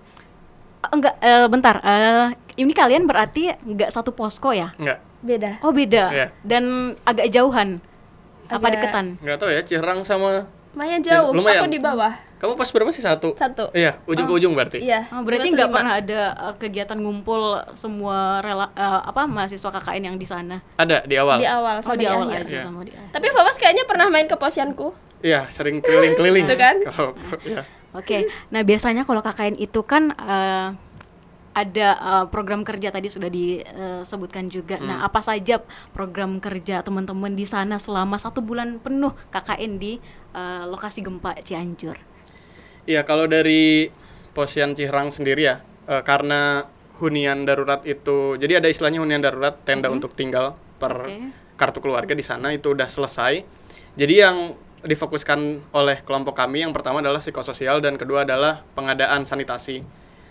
enggak 0.86 1.15
eh, 1.20 1.46
bentar. 1.46 1.75
eh, 1.79 2.27
ini 2.56 2.72
kalian 2.72 3.06
berarti 3.06 3.53
enggak 3.62 3.89
satu 3.89 4.10
posko 4.10 4.50
ya? 4.50 4.74
Enggak. 4.75 5.00
Beda. 5.20 5.51
Oh, 5.60 5.70
beda. 5.70 6.03
Iya. 6.10 6.27
Dan 6.41 6.63
agak 7.03 7.29
jauhan. 7.29 7.84
Apa 8.48 8.58
Agak- 8.63 8.74
deketan? 8.82 9.08
Enggak 9.20 9.38
tahu 9.38 9.50
ya, 9.51 9.62
Ciherang 9.62 10.01
sama 10.01 10.48
Lumayan 10.69 11.01
jauh. 11.01 11.33
lumayan. 11.33 11.65
Aku 11.65 11.69
di 11.69 11.81
bawah. 11.81 12.13
kamu 12.39 12.55
pas 12.55 12.69
berapa 12.69 12.88
sih 12.89 13.01
satu? 13.01 13.35
Satu. 13.35 13.67
Iya, 13.73 13.99
ujung 14.05 14.23
ke 14.23 14.33
ujung 14.33 14.53
berarti. 14.53 14.77
Iya. 14.79 15.11
Oh, 15.11 15.21
berarti 15.21 15.49
nggak 15.49 15.69
pernah 15.69 15.93
ada 15.97 16.21
eh, 16.31 16.53
kegiatan 16.55 16.95
ngumpul 16.95 17.41
semua 17.73 18.39
rela 18.39 18.71
eh, 18.71 19.01
apa 19.03 19.25
mahasiswa 19.25 19.69
KKN 19.69 20.03
yang 20.05 20.15
di 20.15 20.23
sana? 20.23 20.63
Ada 20.75 21.03
di 21.03 21.15
awal. 21.15 21.35
di 21.35 21.45
awal 21.45 21.75
Oh, 21.79 21.95
di 21.95 22.05
awal 22.05 22.29
akhir. 22.29 22.45
aja 22.45 22.53
Iya. 22.53 22.63
sama 22.63 22.81
di 22.81 22.93
akhir. 22.93 23.11
Tapi 23.11 23.27
Fawas 23.29 23.55
kayaknya 23.55 23.83
pernah 23.83 24.07
main 24.07 24.23
ke 24.23 24.33
posyanku. 24.33 24.95
Iya, 25.19 25.49
sering 25.49 25.81
keliling-keliling. 25.81 26.45
Itu 26.45 26.55
kan? 26.55 26.75
Kalau 26.79 27.11
ya. 27.49 27.67
Oke. 27.91 28.29
Nah, 28.47 28.61
biasanya 28.61 29.03
kalau 29.03 29.19
KKN 29.19 29.57
itu 29.57 29.81
kan 29.81 30.13
eh, 30.13 30.67
ada 31.60 31.88
uh, 32.00 32.25
program 32.32 32.63
kerja 32.63 32.89
tadi 32.89 33.12
sudah 33.12 33.28
disebutkan 33.28 34.48
juga. 34.48 34.80
Hmm. 34.80 34.88
Nah, 34.88 34.98
apa 35.04 35.20
saja 35.20 35.60
program 35.92 36.39
kerja 36.39 36.80
teman-teman 36.80 37.36
di 37.36 37.44
sana 37.44 37.75
selama 37.75 38.16
satu 38.16 38.39
bulan 38.39 38.80
penuh 38.80 39.12
KKN 39.36 39.72
di 39.75 40.00
uh, 40.32 40.63
lokasi 40.72 41.04
gempa 41.04 41.36
Cianjur? 41.44 42.00
Iya, 42.88 43.04
kalau 43.04 43.28
dari 43.28 43.92
Posyan 44.32 44.74
Cihrang 44.74 45.12
sendiri 45.12 45.44
ya, 45.46 45.62
uh, 45.92 46.01
karena 46.01 46.66
hunian 47.04 47.44
darurat 47.44 47.84
itu, 47.84 48.39
jadi 48.39 48.63
ada 48.63 48.68
istilahnya 48.72 49.04
hunian 49.04 49.20
darurat 49.20 49.56
tenda 49.68 49.92
untuk 49.92 50.16
tinggal 50.16 50.56
per 50.80 51.08
Oke. 51.08 51.32
kartu 51.60 51.80
keluarga 51.84 52.16
di 52.16 52.24
sana 52.24 52.56
itu 52.56 52.72
udah 52.72 52.88
selesai. 52.88 53.44
Jadi 54.00 54.16
yang 54.16 54.56
difokuskan 54.80 55.60
oleh 55.75 56.00
kelompok 56.08 56.39
kami 56.39 56.63
yang 56.63 56.72
pertama 56.72 57.04
adalah 57.04 57.20
psikososial 57.20 57.84
dan 57.84 58.00
kedua 58.00 58.24
adalah 58.24 58.63
pengadaan 58.75 59.28
sanitasi. 59.28 59.84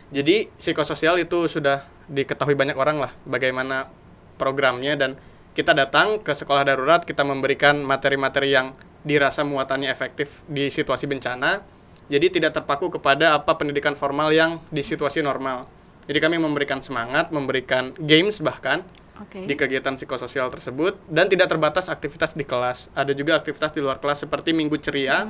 Jadi 0.09 0.49
psikososial 0.57 1.21
itu 1.21 1.49
sudah 1.53 1.85
diketahui 2.09 2.57
banyak 2.57 2.77
orang 2.81 2.97
lah 2.97 3.13
bagaimana 3.29 3.93
programnya 4.41 4.97
dan 4.97 5.21
kita 5.53 5.77
datang 5.77 6.23
ke 6.25 6.33
sekolah 6.33 6.65
darurat 6.65 7.05
kita 7.05 7.27
memberikan 7.27 7.85
materi-materi 7.85 8.57
yang 8.57 8.73
dirasa 9.05 9.45
muatannya 9.45 9.93
efektif 9.93 10.41
di 10.49 10.73
situasi 10.73 11.05
bencana. 11.05 11.61
Jadi 12.09 12.41
tidak 12.41 12.57
terpaku 12.57 12.89
kepada 12.89 13.37
apa 13.37 13.53
pendidikan 13.61 13.93
formal 13.93 14.33
yang 14.33 14.65
di 14.73 14.81
situasi 14.81 15.21
normal. 15.21 15.69
Jadi 16.09 16.25
kami 16.25 16.41
memberikan 16.41 16.81
semangat, 16.81 17.29
memberikan 17.29 17.93
games 18.01 18.41
bahkan 18.41 18.81
Oke. 19.21 19.45
di 19.45 19.53
kegiatan 19.53 19.93
psikososial 19.93 20.49
tersebut 20.49 20.97
dan 21.05 21.29
tidak 21.29 21.53
terbatas 21.53 21.93
aktivitas 21.93 22.33
di 22.33 22.49
kelas. 22.49 22.89
Ada 22.97 23.13
juga 23.13 23.37
aktivitas 23.37 23.77
di 23.77 23.85
luar 23.85 24.01
kelas 24.01 24.25
seperti 24.25 24.57
Minggu 24.57 24.81
Ceria. 24.81 25.29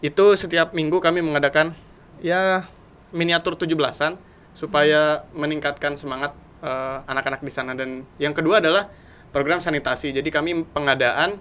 Itu 0.00 0.32
setiap 0.38 0.72
minggu 0.72 1.02
kami 1.02 1.20
mengadakan 1.20 1.76
ya 2.22 2.70
miniatur 3.10 3.54
17-an 3.54 4.18
supaya 4.52 5.22
meningkatkan 5.32 5.94
semangat 5.94 6.34
eh, 6.60 6.98
anak-anak 7.04 7.40
di 7.40 7.52
sana 7.52 7.72
dan 7.72 8.02
yang 8.18 8.34
kedua 8.34 8.58
adalah 8.58 8.90
program 9.30 9.60
sanitasi. 9.60 10.10
Jadi 10.10 10.28
kami 10.28 10.64
pengadaan 10.66 11.38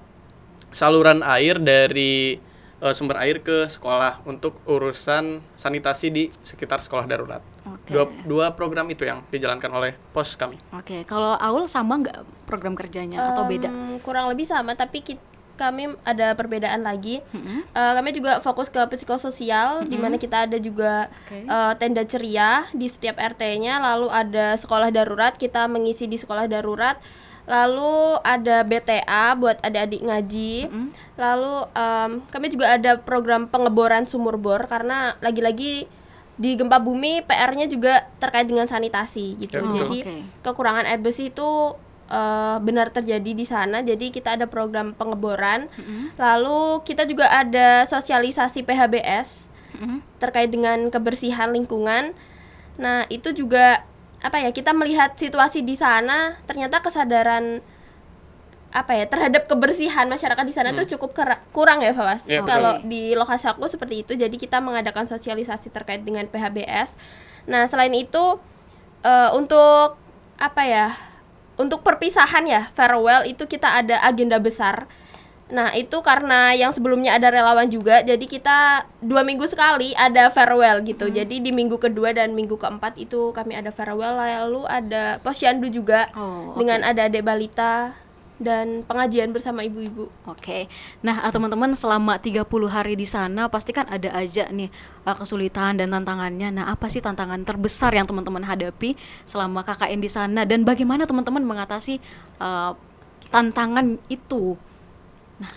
saluran 0.69 1.23
air 1.23 1.57
dari 1.57 2.37
eh, 2.77 2.93
sumber 2.93 3.17
air 3.19 3.41
ke 3.41 3.65
sekolah 3.65 4.21
untuk 4.23 4.61
urusan 4.67 5.41
sanitasi 5.55 6.07
di 6.09 6.23
sekitar 6.43 6.77
sekolah 6.77 7.07
darurat. 7.07 7.41
Oke. 7.65 7.91
Dua, 7.91 8.03
dua 8.23 8.45
program 8.53 8.87
itu 8.87 9.03
yang 9.03 9.23
dijalankan 9.27 9.71
oleh 9.71 9.91
pos 10.11 10.35
kami. 10.35 10.59
Oke, 10.71 11.03
kalau 11.03 11.35
Aul 11.35 11.65
sama 11.67 11.97
nggak 11.97 12.45
program 12.45 12.75
kerjanya 12.75 13.33
atau 13.33 13.43
beda? 13.47 13.69
Kurang 14.03 14.29
lebih 14.29 14.45
sama 14.45 14.75
tapi 14.75 15.01
ki- 15.01 15.19
kami 15.57 15.97
ada 16.05 16.31
perbedaan 16.31 16.85
lagi 16.85 17.19
Mm-mm. 17.33 17.65
Eh, 17.67 17.93
kami 17.97 18.13
juga 18.13 18.39
fokus 18.39 18.69
ke 18.69 18.79
psikososial 18.87 19.83
di 19.83 19.97
mana 19.97 20.15
kita 20.15 20.45
ada 20.45 20.55
juga 20.57 21.09
Oke. 21.25 21.43
eh, 21.43 21.73
tenda 21.75 22.05
ceria 22.05 22.63
di 22.71 22.85
setiap 22.85 23.17
RT-nya 23.17 23.81
lalu 23.81 24.07
ada 24.07 24.53
sekolah 24.53 24.93
darurat 24.93 25.33
kita 25.33 25.65
mengisi 25.65 26.05
di 26.05 26.15
sekolah 26.15 26.45
darurat 26.45 27.01
lalu 27.47 28.19
ada 28.21 28.59
BTA 28.61 29.31
buat 29.33 29.57
adik-adik 29.63 30.03
ngaji 30.03 30.53
Mm-mm. 30.67 30.87
lalu 31.15 31.53
em, 31.71 32.11
kami 32.27 32.51
juga 32.51 32.75
ada 32.75 32.99
program 32.99 33.47
pengeboran 33.47 34.03
sumur 34.03 34.35
bor 34.35 34.67
karena 34.67 35.15
lagi-lagi 35.23 35.87
di 36.37 36.53
gempa 36.53 36.77
bumi 36.77 37.25
PR-nya 37.25 37.65
juga 37.65 38.05
terkait 38.21 38.45
dengan 38.45 38.69
sanitasi 38.69 39.39
gitu 39.41 39.57
betul. 39.57 39.73
jadi 39.79 39.99
Oke. 40.05 40.15
kekurangan 40.43 40.85
air 40.85 41.01
bersih 41.01 41.31
itu 41.33 41.73
eh, 42.07 42.57
benar 42.63 42.89
terjadi 42.89 43.31
di 43.35 43.45
sana. 43.45 43.83
Jadi 43.83 44.09
kita 44.11 44.39
ada 44.39 44.47
program 44.49 44.95
pengeboran. 44.97 45.67
Mm-mm. 45.77 46.15
Lalu 46.17 46.81
kita 46.87 47.03
juga 47.05 47.29
ada 47.31 47.83
sosialisasi 47.85 48.63
PHBS 48.63 49.51
Mm-mm. 49.77 49.99
terkait 50.17 50.49
dengan 50.49 50.89
kebersihan 50.89 51.51
lingkungan. 51.51 52.15
Nah, 52.79 53.05
itu 53.11 53.33
juga 53.33 53.85
apa 54.23 54.41
ya? 54.41 54.49
Kita 54.49 54.73
melihat 54.73 55.13
situasi 55.13 55.61
di 55.61 55.77
sana 55.77 56.39
ternyata 56.49 56.81
kesadaran 56.81 57.61
apa 58.67 58.93
ya 58.93 59.07
terhadap 59.07 59.47
kebersihan 59.47 60.05
masyarakat 60.11 60.43
di 60.43 60.53
sana 60.53 60.75
tuh 60.75 60.83
cukup 60.85 61.15
kurang 61.55 61.79
ya 61.81 61.95
Fawas. 61.95 62.27
Ya. 62.27 62.43
Kalau 62.43 62.83
di 62.83 63.15
lokasi 63.15 63.47
aku 63.47 63.65
seperti 63.65 64.03
itu, 64.03 64.13
jadi 64.13 64.33
kita 64.33 64.59
mengadakan 64.59 65.07
sosialisasi 65.07 65.71
terkait 65.71 66.03
dengan 66.03 66.27
PHBS. 66.27 66.99
Nah 67.47 67.63
selain 67.65 67.95
itu 67.95 68.37
eh, 69.07 69.29
untuk 69.33 69.95
apa 70.37 70.63
ya? 70.67 70.87
Untuk 71.57 71.81
perpisahan 71.81 72.45
ya 72.45 72.69
farewell 72.77 73.25
itu 73.25 73.49
kita 73.49 73.81
ada 73.81 73.97
agenda 74.05 74.37
besar. 74.37 74.85
Nah 75.47 75.71
itu 75.73 76.03
karena 76.03 76.51
yang 76.51 76.75
sebelumnya 76.75 77.15
ada 77.15 77.31
relawan 77.31 77.71
juga, 77.71 78.03
jadi 78.03 78.19
kita 78.19 78.83
dua 78.99 79.23
minggu 79.23 79.47
sekali 79.47 79.95
ada 79.95 80.27
farewell 80.27 80.83
gitu. 80.83 81.07
Jadi 81.07 81.39
di 81.39 81.55
minggu 81.55 81.79
kedua 81.79 82.11
dan 82.11 82.35
minggu 82.35 82.59
keempat 82.59 82.99
itu 82.99 83.31
kami 83.31 83.55
ada 83.55 83.71
farewell, 83.71 84.19
lalu 84.19 84.67
ada 84.67 85.23
posyandu 85.23 85.71
juga 85.71 86.11
Oh, 86.13 86.51
oke. 86.51 86.59
dengan 86.61 86.83
ada 86.83 87.07
adik 87.07 87.23
balita 87.23 87.95
dan 88.37 88.85
pengajian 88.85 89.33
bersama 89.33 89.65
ibu-ibu. 89.65 90.09
Oke. 90.29 90.69
Nah, 91.01 91.25
ah, 91.25 91.33
teman-teman 91.33 91.73
selama 91.73 92.21
30 92.21 92.45
hari 92.69 92.93
di 92.93 93.05
sana 93.09 93.49
pasti 93.49 93.73
kan 93.73 93.89
ada 93.89 94.13
aja 94.13 94.45
nih 94.53 94.69
ah, 95.05 95.17
kesulitan 95.17 95.81
dan 95.81 95.89
tantangannya. 95.89 96.53
Nah, 96.53 96.65
apa 96.69 96.85
sih 96.87 97.01
tantangan 97.01 97.41
terbesar 97.41 97.93
yang 97.97 98.05
teman-teman 98.05 98.45
hadapi 98.45 98.93
selama 99.25 99.65
KKN 99.65 99.99
di 99.99 100.09
sana 100.09 100.41
dan 100.45 100.61
bagaimana 100.61 101.09
teman-teman 101.09 101.41
mengatasi 101.41 101.97
ah, 102.37 102.77
tantangan 103.33 103.97
itu? 104.07 104.53
Nah, 105.41 105.51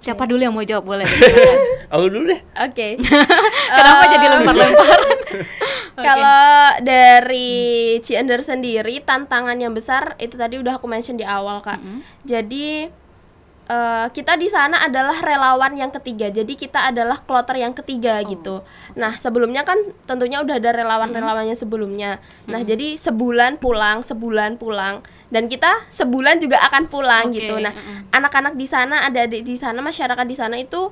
siapa 0.00 0.24
dulu 0.24 0.40
yang 0.40 0.56
mau 0.56 0.64
jawab 0.64 0.88
boleh? 0.88 1.06
Aku 1.92 2.08
dulu 2.08 2.32
deh. 2.32 2.40
Oke. 2.64 2.96
Kenapa 3.76 4.04
jadi 4.08 4.26
Kalau 5.94 6.74
dari 6.82 7.98
Ciender 8.02 8.42
sendiri 8.42 8.98
tantangan 9.02 9.54
yang 9.54 9.70
besar 9.70 10.18
itu 10.18 10.34
tadi 10.34 10.58
udah 10.58 10.82
aku 10.82 10.90
mention 10.90 11.14
di 11.14 11.22
awal 11.22 11.62
kak. 11.62 11.78
Jadi 12.26 12.90
eh, 13.70 14.06
kita 14.10 14.34
di 14.34 14.50
sana 14.50 14.82
adalah 14.82 15.14
relawan 15.22 15.72
yang 15.78 15.94
ketiga. 15.94 16.34
Jadi 16.34 16.58
kita 16.58 16.90
adalah 16.90 17.22
kloter 17.22 17.62
yang 17.62 17.72
ketiga 17.72 18.18
gitu. 18.26 18.66
Nah 18.98 19.14
sebelumnya 19.16 19.62
kan 19.62 19.78
tentunya 20.04 20.42
udah 20.42 20.58
ada 20.58 20.74
relawan-relawannya 20.74 21.54
sebelumnya. 21.54 22.18
Nah 22.50 22.60
jadi 22.66 22.98
sebulan 22.98 23.62
pulang, 23.62 24.02
sebulan 24.02 24.58
pulang. 24.58 25.00
Dan 25.30 25.50
kita 25.50 25.86
sebulan 25.90 26.38
juga 26.38 26.62
akan 26.62 26.86
pulang 26.86 27.30
Oke, 27.30 27.42
gitu. 27.42 27.58
Nah 27.58 27.74
anak-anak 28.10 28.54
di 28.58 28.66
sana, 28.66 29.06
ada 29.06 29.26
di 29.26 29.56
sana, 29.58 29.78
masyarakat 29.78 30.26
di 30.26 30.36
sana 30.36 30.58
itu 30.58 30.90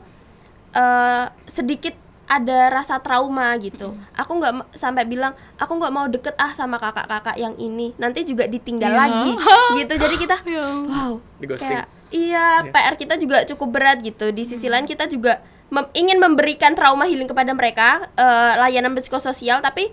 eh 0.73 1.27
sedikit 1.53 1.93
ada 2.25 2.71
rasa 2.71 2.97
trauma 2.97 3.53
gitu. 3.57 3.93
Aku 4.15 4.33
nggak 4.35 4.73
sampai 4.73 5.05
bilang 5.05 5.31
aku 5.55 5.73
nggak 5.75 5.93
mau 5.93 6.07
deket 6.07 6.33
ah 6.37 6.51
sama 6.51 6.77
kakak-kakak 6.77 7.37
yang 7.37 7.53
ini. 7.57 7.93
Nanti 7.97 8.23
juga 8.23 8.45
ditinggal 8.45 8.89
Iya. 8.89 8.99
lagi 8.99 9.31
gitu. 9.79 9.95
Jadi 9.97 10.15
kita 10.17 10.37
Ya. 10.43 10.65
wow 10.65 11.13
kayak 11.41 11.85
iya 12.11 12.63
Iya. 12.63 12.71
PR 12.71 12.95
kita 12.97 13.15
juga 13.17 13.45
cukup 13.45 13.69
berat 13.71 13.99
gitu. 14.01 14.29
Di 14.29 14.43
sisi 14.43 14.67
lain 14.67 14.85
kita 14.85 15.07
juga 15.07 15.43
mem- 15.69 15.91
ingin 15.93 16.17
memberikan 16.17 16.73
trauma 16.73 17.05
healing 17.05 17.27
kepada 17.27 17.53
mereka 17.53 18.09
eh, 18.15 18.53
layanan 18.59 18.95
psikososial 18.95 19.61
tapi 19.61 19.93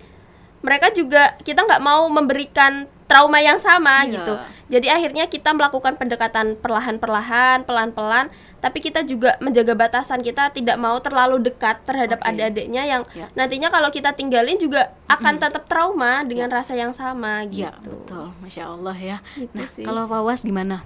mereka 0.60 0.92
juga 0.92 1.40
kita 1.40 1.60
nggak 1.60 1.80
mau 1.80 2.04
memberikan 2.06 2.84
trauma 3.04 3.40
yang 3.40 3.58
sama 3.58 4.04
Iya. 4.04 4.12
gitu. 4.14 4.34
Jadi 4.70 4.86
akhirnya 4.86 5.26
kita 5.26 5.50
melakukan 5.50 5.96
pendekatan 5.96 6.54
perlahan-perlahan, 6.54 7.66
pelan-pelan, 7.66 8.30
tapi 8.60 8.78
kita 8.78 9.02
juga 9.02 9.40
menjaga 9.40 9.72
batasan. 9.72 10.20
Kita 10.20 10.52
tidak 10.52 10.76
mau 10.76 11.00
terlalu 11.00 11.40
dekat 11.40 11.80
terhadap 11.88 12.20
Oke. 12.20 12.28
adik-adiknya 12.28 12.84
yang 12.84 13.02
Ya. 13.16 13.26
nantinya 13.32 13.72
kalau 13.72 13.88
kita 13.88 14.12
tinggalin 14.12 14.60
juga 14.60 14.92
akan 15.08 15.40
tetap 15.40 15.64
trauma 15.66 16.22
dengan 16.22 16.52
rasa 16.52 16.76
yang 16.76 16.92
sama 16.92 17.42
Iya, 17.48 17.72
gitu. 17.80 17.90
betul. 17.90 18.26
Masya 18.44 18.64
Allah 18.68 18.96
ya. 18.96 19.18
Gitu 19.34 19.56
nah, 19.56 19.66
sih. 19.68 19.84
kalau 19.84 20.04
Fawas 20.06 20.44
gimana? 20.44 20.84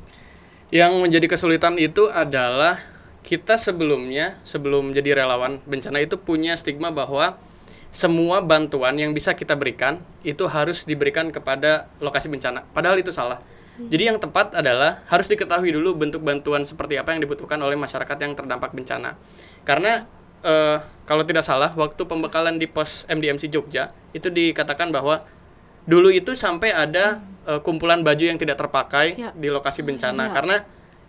Yang 0.70 0.92
menjadi 1.02 1.26
kesulitan 1.28 1.76
itu 1.76 2.08
adalah 2.08 2.80
kita 3.26 3.56
sebelumnya, 3.58 4.38
sebelum 4.46 4.94
jadi 4.94 5.22
relawan 5.24 5.58
bencana 5.64 5.98
itu 6.02 6.14
punya 6.18 6.54
stigma 6.54 6.92
bahwa 6.94 7.36
semua 7.94 8.42
bantuan 8.42 8.98
yang 8.98 9.14
bisa 9.14 9.38
kita 9.38 9.54
berikan 9.54 10.02
itu 10.26 10.50
harus 10.50 10.82
diberikan 10.82 11.30
kepada 11.30 11.86
lokasi 12.02 12.26
bencana. 12.26 12.66
Padahal 12.74 12.98
itu 12.98 13.14
salah. 13.14 13.38
Jadi 13.74 14.02
yang 14.06 14.18
tepat 14.22 14.54
adalah 14.54 15.02
harus 15.10 15.26
diketahui 15.26 15.74
dulu 15.74 15.98
bentuk 15.98 16.22
bantuan 16.22 16.62
seperti 16.62 16.94
apa 16.94 17.10
yang 17.10 17.26
dibutuhkan 17.26 17.58
oleh 17.58 17.74
masyarakat 17.74 18.14
yang 18.22 18.38
terdampak 18.38 18.70
bencana. 18.70 19.18
Karena 19.66 20.06
eh, 20.46 20.78
kalau 21.04 21.26
tidak 21.26 21.42
salah 21.42 21.74
waktu 21.74 21.98
pembekalan 22.06 22.56
di 22.56 22.70
pos 22.70 23.02
MDMC 23.10 23.50
Jogja 23.50 23.90
itu 24.14 24.30
dikatakan 24.30 24.94
bahwa 24.94 25.26
dulu 25.84 26.14
itu 26.14 26.38
sampai 26.38 26.70
ada 26.70 27.18
eh, 27.50 27.58
kumpulan 27.66 28.06
baju 28.06 28.22
yang 28.22 28.38
tidak 28.38 28.62
terpakai 28.62 29.18
Ya. 29.18 29.30
di 29.34 29.50
lokasi 29.50 29.82
bencana 29.82 30.30
Ya. 30.30 30.32
karena 30.32 30.56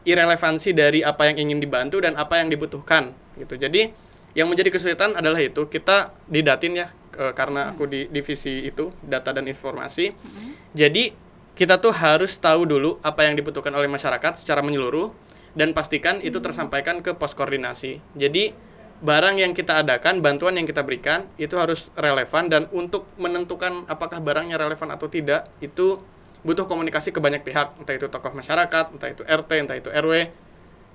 irelevansi 0.06 0.74
dari 0.74 1.02
apa 1.02 1.30
yang 1.30 1.50
ingin 1.50 1.62
dibantu 1.62 2.02
dan 2.02 2.18
apa 2.18 2.38
yang 2.42 2.50
dibutuhkan 2.50 3.14
gitu. 3.38 3.58
Jadi 3.58 3.94
yang 4.34 4.50
menjadi 4.50 4.74
kesulitan 4.74 5.14
adalah 5.16 5.38
itu 5.40 5.70
kita 5.70 6.18
didatin 6.26 6.82
ya 6.82 6.88
eh, 7.14 7.34
karena 7.38 7.78
aku 7.78 7.86
di 7.86 8.10
divisi 8.10 8.66
itu 8.66 8.90
data 9.06 9.30
dan 9.30 9.46
informasi. 9.46 10.18
Jadi 10.74 11.25
kita 11.56 11.80
tuh 11.80 11.96
harus 11.96 12.36
tahu 12.36 12.68
dulu 12.68 13.00
apa 13.00 13.24
yang 13.24 13.40
dibutuhkan 13.40 13.72
oleh 13.72 13.88
masyarakat 13.88 14.44
secara 14.44 14.60
menyeluruh 14.60 15.16
dan 15.56 15.72
pastikan 15.72 16.20
itu 16.20 16.44
tersampaikan 16.44 17.00
ke 17.00 17.16
pos 17.16 17.32
koordinasi. 17.32 18.04
Jadi 18.14 18.52
barang 19.00 19.40
yang 19.40 19.56
kita 19.56 19.80
adakan, 19.80 20.20
bantuan 20.20 20.60
yang 20.60 20.68
kita 20.68 20.84
berikan 20.84 21.32
itu 21.40 21.56
harus 21.56 21.92
relevan 21.96 22.52
dan 22.52 22.68
untuk 22.76 23.08
menentukan 23.16 23.88
apakah 23.88 24.20
barangnya 24.20 24.60
relevan 24.60 24.92
atau 24.92 25.08
tidak 25.08 25.48
itu 25.64 26.04
butuh 26.44 26.68
komunikasi 26.68 27.16
ke 27.16 27.24
banyak 27.24 27.42
pihak, 27.42 27.74
entah 27.82 27.96
itu 27.96 28.06
tokoh 28.12 28.36
masyarakat, 28.36 28.86
entah 28.94 29.10
itu 29.10 29.24
RT, 29.26 29.52
entah 29.66 29.78
itu 29.80 29.90
RW, 29.90 30.30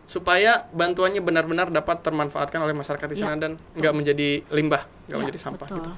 supaya 0.07 0.71
bantuannya 0.71 1.19
benar-benar 1.19 1.75
dapat 1.75 2.07
termanfaatkan 2.07 2.63
oleh 2.63 2.75
masyarakat 2.77 3.07
di 3.11 3.17
Ya, 3.19 3.23
sana 3.27 3.37
dan 3.41 3.53
nggak 3.75 3.95
menjadi 3.97 4.47
limbah, 4.55 4.87
nggak 5.11 5.19
Ya, 5.19 5.23
menjadi 5.27 5.39
sampah 5.43 5.67
betul. 5.67 5.79
gitu. 5.83 5.91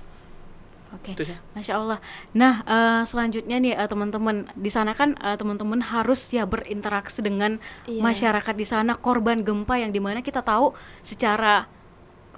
Oke, 0.93 1.17
sih. 1.17 1.37
masya 1.53 1.81
Allah. 1.81 1.99
Nah, 2.33 2.61
eh, 2.63 3.03
selanjutnya 3.05 3.57
nih 3.57 3.73
eh, 3.75 3.89
teman-teman 3.89 4.45
di 4.53 4.69
sana 4.69 4.93
kan 4.93 5.17
eh, 5.17 5.37
teman-teman 5.37 5.81
harus 5.81 6.29
ya 6.29 6.45
berinteraksi 6.45 7.25
dengan 7.25 7.57
Iya. 7.89 8.05
masyarakat 8.05 8.55
di 8.55 8.67
sana 8.69 8.93
korban 8.95 9.41
gempa 9.41 9.81
yang 9.81 9.89
di 9.89 9.99
mana 9.99 10.21
kita 10.21 10.45
tahu 10.45 10.77
secara 11.01 11.65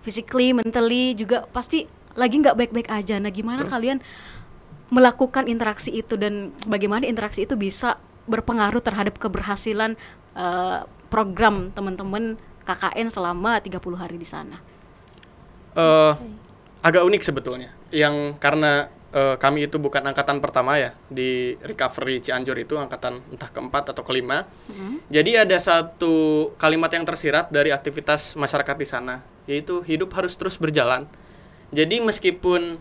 physically, 0.01 0.55
mentally 0.55 1.13
juga 1.13 1.49
pasti 1.51 1.85
lagi 2.15 2.39
nggak 2.39 2.55
baik-baik 2.55 2.89
aja. 2.89 3.19
Nah, 3.19 3.35
gimana 3.35 3.67
Betul. 3.67 3.73
kalian 3.75 3.99
melakukan 4.89 5.51
interaksi 5.51 5.91
itu 5.91 6.15
dan 6.15 6.55
bagaimana 6.65 7.03
interaksi 7.05 7.43
itu 7.43 7.59
bisa 7.59 7.99
berpengaruh 8.25 8.79
terhadap 8.79 9.19
keberhasilan 9.19 9.99
eh, 10.35 10.79
program 11.11 11.75
teman-teman 11.75 12.39
KKN 12.63 13.11
selama 13.11 13.59
30 13.59 13.77
hari 13.99 14.17
di 14.17 14.25
sana? 14.25 14.57
eh 15.75 16.15
agak 16.85 17.01
unik 17.01 17.23
sebetulnya. 17.25 17.73
Yang 17.89 18.37
karena 18.37 18.93
eh, 19.17 19.41
kami 19.41 19.65
itu 19.65 19.81
bukan 19.81 20.05
angkatan 20.05 20.45
pertama 20.45 20.77
ya 20.77 20.93
di 21.09 21.57
recovery 21.65 22.21
Cianjur 22.21 22.61
itu 22.61 22.77
angkatan 22.77 23.25
entah 23.33 23.49
keempat 23.49 23.97
atau 23.97 24.05
kelima. 24.05 24.45
Jadi 25.09 25.41
ada 25.41 25.57
satu 25.57 26.53
kalimat 26.61 26.93
yang 26.93 27.09
tersirat 27.09 27.49
dari 27.49 27.73
aktivitas 27.73 28.37
masyarakat 28.37 28.77
di 28.77 28.87
sana, 28.87 29.25
yaitu 29.49 29.81
hidup 29.89 30.13
harus 30.13 30.37
terus 30.37 30.61
berjalan. 30.61 31.09
Jadi 31.73 32.05
meskipun 32.05 32.77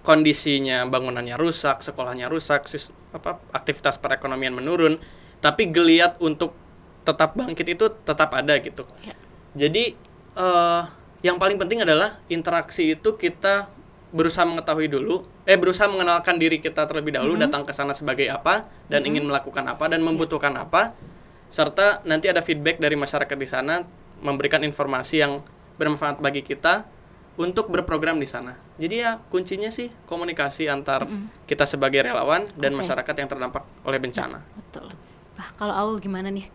kondisinya 0.00 0.88
bangunannya 0.88 1.36
rusak, 1.36 1.84
sekolahnya 1.84 2.32
rusak, 2.32 2.64
sis- 2.72 2.90
apa 3.12 3.36
aktivitas 3.52 4.00
perekonomian 4.00 4.56
menurun, 4.56 4.96
tapi 5.44 5.68
geliat 5.68 6.16
untuk 6.24 6.56
tetap 7.04 7.36
bangkit 7.36 7.68
itu 7.68 7.92
tetap 8.08 8.32
ada 8.32 8.56
gitu. 8.64 8.88
Ya. 9.04 9.12
Jadi 9.52 9.92
eh 10.40 10.82
yang 11.20 11.36
paling 11.36 11.60
penting 11.60 11.84
adalah 11.84 12.20
interaksi 12.32 12.96
itu 12.96 13.16
kita 13.16 13.68
berusaha 14.10 14.42
mengetahui 14.42 14.90
dulu, 14.90 15.22
eh 15.46 15.54
berusaha 15.54 15.86
mengenalkan 15.86 16.34
diri 16.34 16.58
kita 16.58 16.82
terlebih 16.88 17.14
dahulu, 17.14 17.38
datang 17.38 17.62
ke 17.62 17.70
sana 17.70 17.94
sebagai 17.94 18.26
apa 18.26 18.66
dan 18.90 19.06
ingin 19.06 19.22
melakukan 19.22 19.62
apa 19.70 19.86
dan 19.86 20.02
membutuhkan 20.02 20.50
apa, 20.58 20.98
serta 21.46 22.02
nanti 22.02 22.26
ada 22.26 22.42
feedback 22.42 22.82
dari 22.82 22.98
masyarakat 22.98 23.36
di 23.38 23.46
sana 23.46 23.86
memberikan 24.18 24.66
informasi 24.66 25.22
yang 25.22 25.42
bermanfaat 25.78 26.18
bagi 26.18 26.42
kita 26.42 26.84
untuk 27.38 27.70
berprogram 27.72 28.18
di 28.18 28.26
sana. 28.26 28.58
Jadi 28.76 28.94
ya 29.00 29.16
kuncinya 29.30 29.70
sih 29.72 29.88
komunikasi 30.10 30.68
antar 30.68 31.06
kita 31.46 31.64
sebagai 31.64 32.04
relawan 32.04 32.44
dan 32.58 32.74
Oke. 32.74 32.84
masyarakat 32.84 33.14
yang 33.16 33.28
terdampak 33.30 33.64
oleh 33.86 33.96
bencana. 33.96 34.44
Betul. 34.58 34.92
Nah, 35.38 35.48
kalau 35.56 35.72
Aul 35.72 35.96
gimana 36.04 36.28
nih? 36.28 36.50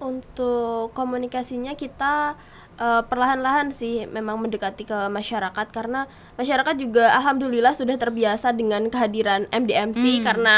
Untuk 0.00 0.92
komunikasinya 0.92 1.72
kita 1.76 2.36
eh, 2.80 3.02
perlahan-lahan 3.04 3.68
sih 3.70 4.08
memang 4.08 4.40
mendekati 4.40 4.88
ke 4.88 4.98
masyarakat 5.12 5.66
karena 5.68 6.08
masyarakat 6.40 6.74
juga 6.80 7.12
alhamdulillah 7.20 7.76
sudah 7.76 8.00
terbiasa 8.00 8.56
dengan 8.56 8.88
kehadiran 8.88 9.44
MDMC 9.52 10.02
Hmm. 10.20 10.24
karena 10.24 10.56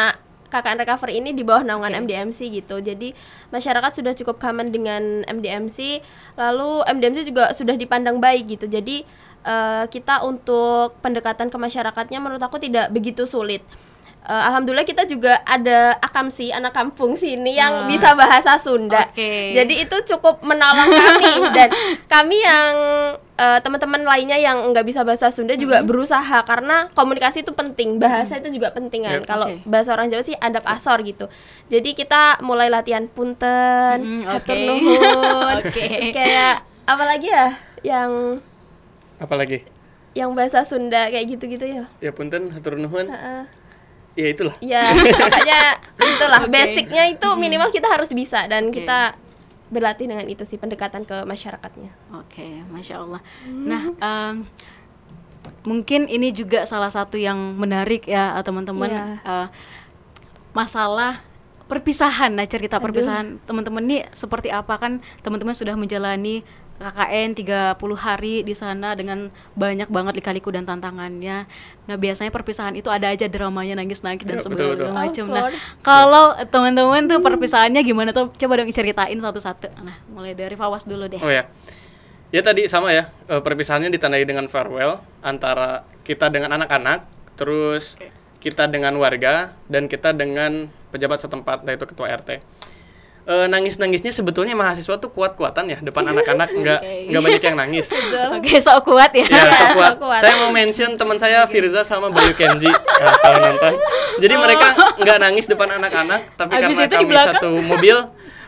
KKN 0.52 0.84
Recovery 0.84 1.16
ini 1.16 1.32
di 1.32 1.42
bawah 1.48 1.64
naungan 1.64 1.96
MDMC 2.04 2.52
gitu. 2.52 2.76
Jadi 2.84 3.16
masyarakat 3.48 3.88
sudah 4.04 4.12
cukup 4.12 4.36
common 4.36 4.68
dengan 4.68 5.24
MDMC, 5.24 6.04
lalu 6.36 6.84
MDMC 6.84 7.24
juga 7.24 7.56
sudah 7.56 7.72
dipandang 7.72 8.20
baik 8.20 8.60
gitu. 8.60 8.68
Jadi 8.68 9.00
eh, 9.42 9.84
kita 9.88 10.22
untuk 10.28 10.94
pendekatan 11.00 11.48
ke 11.48 11.56
masyarakatnya 11.56 12.20
menurut 12.20 12.44
aku 12.44 12.60
tidak 12.60 12.92
begitu 12.92 13.24
sulit. 13.24 13.64
Eh, 14.22 14.42
Alhamdulillah 14.44 14.84
kita 14.84 15.02
juga 15.02 15.42
ada 15.42 15.98
akamsi 15.98 16.50
anak 16.50 16.70
kampung 16.70 17.14
sini 17.14 17.54
yang 17.54 17.82
Ah. 17.82 17.86
bisa 17.86 18.14
bahasa 18.14 18.54
Sunda. 18.54 19.10
Oke. 19.10 19.50
Jadi 19.50 19.82
itu 19.82 19.96
cukup 20.08 20.38
menolong 20.40 20.88
kami 20.88 21.32
dan 21.58 21.68
kami 22.06 22.38
yang 22.38 22.74
eh, 23.34 23.58
teman-teman 23.58 23.98
lainnya 24.00 24.38
yang 24.38 24.70
nggak 24.70 24.86
bisa 24.86 25.02
bahasa 25.02 25.26
Sunda 25.28 25.52
juga 25.54 25.82
berusaha 25.82 26.38
karena 26.42 26.86
komunikasi 26.92 27.42
itu 27.42 27.50
penting, 27.50 27.98
bahasa 27.98 28.38
itu 28.38 28.46
juga 28.52 28.70
penting 28.70 29.02
kan. 29.02 29.18
Yep. 29.18 29.26
Kalau 29.26 29.46
Oke. 29.50 29.66
bahasa 29.66 29.90
orang 29.90 30.06
Jawa 30.06 30.22
sih 30.22 30.38
adab 30.38 30.62
asor 30.64 31.02
gitu. 31.02 31.26
Jadi 31.66 31.90
kita 31.92 32.38
mulai 32.40 32.70
latihan 32.70 33.08
punten, 33.08 33.98
Hmm, 33.98 34.22
hatur 34.24 34.54
oke. 34.54 34.62
nuhun. 34.64 35.56
Oke. 35.60 35.82
Terus 35.82 36.14
kayak 36.14 36.54
apalagi 36.84 37.26
ya 37.26 37.46
yang 37.82 38.38
Apalagi 39.18 39.66
yang 40.12 40.30
bahasa 40.32 40.62
Sunda 40.62 41.08
kayak 41.08 41.26
gitu-gitu 41.28 41.64
ya. 41.64 41.84
ya 41.98 42.10
punten 42.10 42.50
hatur 42.50 42.74
nuhun. 42.76 43.10
Heeh. 43.10 43.61
Ya 44.12 44.26
itulah. 44.28 44.54
Ya, 44.60 44.92
pokoknya 45.16 45.60
itulah 45.96 46.42
Oke. 46.44 46.52
basicnya 46.52 47.04
itu 47.08 47.28
minimal 47.40 47.72
kita 47.72 47.88
harus 47.88 48.12
bisa 48.12 48.44
dan 48.44 48.68
Oke. 48.68 48.84
kita 48.84 49.16
berlatih 49.72 50.04
dengan 50.04 50.28
itu 50.28 50.44
sih 50.44 50.60
pendekatan 50.60 51.08
ke 51.08 51.24
masyarakatnya. 51.24 51.90
Oke, 52.20 52.60
masya 52.68 53.00
Allah. 53.00 53.24
Nah, 53.48 53.82
em, 53.96 54.34
mungkin 55.64 56.12
ini 56.12 56.28
juga 56.36 56.68
salah 56.68 56.92
satu 56.92 57.16
yang 57.16 57.56
menarik 57.56 58.04
ya 58.04 58.36
eh, 58.36 58.44
teman-teman. 58.44 58.92
Iya. 58.92 59.04
Eh, 59.24 59.48
masalah 60.52 61.24
perpisahan. 61.72 62.36
Nah, 62.36 62.44
cerita 62.44 62.76
Aduh. 62.76 62.92
perpisahan 62.92 63.40
teman-teman 63.48 63.80
ini 63.88 63.98
seperti 64.12 64.52
apa 64.52 64.76
kan? 64.76 65.00
Teman-teman 65.24 65.56
sudah 65.56 65.72
menjalani 65.72 66.44
KKN 66.82 67.28
30 67.38 67.78
hari 67.94 68.42
di 68.42 68.52
sana 68.52 68.98
dengan 68.98 69.30
banyak 69.54 69.86
banget 69.86 70.18
lika-liku 70.18 70.50
dan 70.50 70.66
tantangannya. 70.66 71.46
Nah, 71.86 71.96
biasanya 71.96 72.34
perpisahan 72.34 72.74
itu 72.74 72.90
ada 72.90 73.08
aja 73.08 73.30
dramanya 73.30 73.78
nangis-nangis 73.78 74.26
dan 74.26 74.36
Ya, 74.36 74.44
betul. 74.44 74.74
segala 74.74 74.92
macam. 74.92 75.24
Nah, 75.30 75.48
kalau 75.80 76.24
teman-teman 76.50 77.06
tuh 77.06 77.18
perpisahannya 77.22 77.80
gimana 77.86 78.10
tuh? 78.10 78.34
Coba 78.34 78.58
dong 78.58 78.70
ceritain 78.74 79.14
satu-satu. 79.14 79.70
Nah, 79.80 79.96
mulai 80.10 80.34
dari 80.34 80.58
Fawas 80.58 80.82
dulu 80.82 81.06
deh. 81.06 81.22
Oh 81.22 81.30
ya. 81.30 81.46
Ya 82.32 82.40
tadi 82.40 82.64
sama 82.64 82.90
ya, 82.96 83.12
eh, 83.28 83.40
perpisahannya 83.44 83.92
ditandai 83.92 84.24
dengan 84.24 84.48
farewell 84.48 85.04
antara 85.20 85.84
kita 86.02 86.32
dengan 86.32 86.56
anak-anak, 86.56 87.04
terus 87.36 87.94
kita 88.40 88.66
dengan 88.66 88.96
warga 88.96 89.52
dan 89.68 89.84
kita 89.86 90.10
dengan 90.16 90.66
pejabat 90.90 91.22
setempat, 91.22 91.62
yaitu 91.68 91.84
ketua 91.86 92.08
RT. 92.10 92.40
Eh, 93.22 93.46
nangis-nangisnya 93.46 94.10
sebetulnya 94.10 94.58
mahasiswa 94.58 94.98
tuh 94.98 95.06
kuat-kuatan 95.14 95.70
ya 95.70 95.78
depan 95.78 96.10
anak-anak 96.10 96.50
nggak 96.58 96.80
Oke. 96.82 97.06
nggak 97.06 97.22
banyak 97.22 97.42
yang 97.46 97.54
nangis. 97.54 97.86
Oke, 98.34 98.58
sok 98.66 98.82
kuat 98.82 99.14
ya. 99.14 99.22
Ya, 99.22 99.30
Iya, 99.30 99.50
so 99.54 99.66
kuat. 99.78 99.92
so 99.94 99.98
kuat. 100.02 100.20
Saya 100.26 100.34
mau 100.42 100.50
mention 100.50 100.90
teman 100.98 101.14
saya 101.22 101.46
Firza 101.46 101.86
sama 101.86 102.10
Bayu 102.10 102.34
Kenji 102.34 102.66
nah, 102.66 103.14
kalau 103.22 103.38
nonton. 103.38 103.78
Jadi 104.18 104.34
mereka 104.34 104.74
nggak 104.98 105.18
nangis 105.22 105.46
depan 105.46 105.70
anak-anak, 105.78 106.34
tapi 106.34 106.50
Habis 106.50 106.76
karena 106.82 106.98
kami 106.98 107.14
satu 107.14 107.50
mobil, 107.62 107.96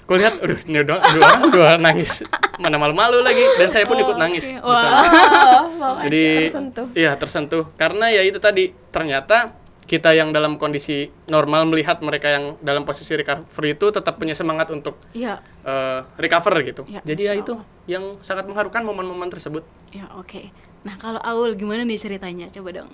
aku 0.04 0.12
lihat, 0.18 0.34
aduh, 0.42 0.58
ini 0.66 0.82
dua, 0.84 0.98
dua 1.00 1.22
orang 1.24 1.42
dua 1.48 1.70
nangis, 1.78 2.20
mana 2.60 2.76
malu-malu 2.76 3.22
lagi, 3.24 3.46
dan 3.56 3.70
saya 3.70 3.86
pun 3.88 3.96
ikut 3.96 4.18
nangis. 4.18 4.44
Oh, 4.60 4.74
wow, 4.74 6.02
Jadi, 6.04 6.50
tersentuh. 6.50 6.86
iya 6.92 7.14
tersentuh. 7.16 7.64
Karena 7.80 8.10
ya 8.12 8.20
itu 8.26 8.36
tadi 8.42 8.74
ternyata 8.92 9.56
kita 9.84 10.10
yang 10.10 10.30
dalam 10.30 10.56
kondisi 10.56 11.08
normal 11.26 11.64
melihat 11.64 12.00
mereka 12.00 12.28
yang 12.28 12.56
dalam 12.58 12.82
posisi 12.82 13.12
recovery 13.12 13.72
itu 13.72 13.86
tetap 13.88 14.16
punya 14.16 14.32
semangat 14.32 14.68
untuk 14.68 14.96
Iya, 15.12 15.38
eh, 15.60 16.00
recover 16.16 16.56
gitu. 16.62 16.82
Ya, 16.86 17.00
Jadi 17.02 17.22
ya 17.22 17.32
itu 17.34 17.54
yang 17.84 18.16
sangat 18.20 18.44
mengharukan 18.44 18.80
momen-momen 18.80 19.28
tersebut. 19.28 19.60
ya 19.90 20.08
oke. 20.14 20.48
Nah, 20.82 20.96
kalau 20.96 21.16
Aul 21.18 21.52
gimana 21.54 21.80
nih 21.82 21.96
ceritanya? 21.96 22.48
Coba 22.48 22.72
dong. 22.74 22.90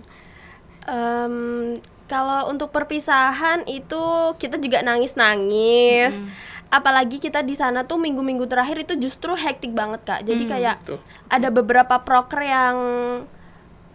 Em, 0.85 1.79
kalau 2.07 2.49
untuk 2.49 2.71
perpisahan 2.71 3.67
itu 3.67 4.03
kita 4.37 4.57
juga 4.57 4.81
nangis-nangis. 4.81 6.23
Apalagi 6.69 7.19
kita 7.19 7.43
di 7.43 7.53
sana 7.53 7.83
tuh 7.83 7.99
minggu-minggu 7.99 8.47
terakhir 8.47 8.79
itu 8.81 8.95
justru 8.97 9.35
hektik 9.35 9.71
banget 9.73 10.03
kak. 10.05 10.21
Jadi 10.23 10.43
Hmm. 10.45 10.51
kayak 10.51 10.77
Tuh. 10.85 11.01
ada 11.29 11.51
beberapa 11.51 11.99
proker 11.99 12.41
yang 12.41 12.77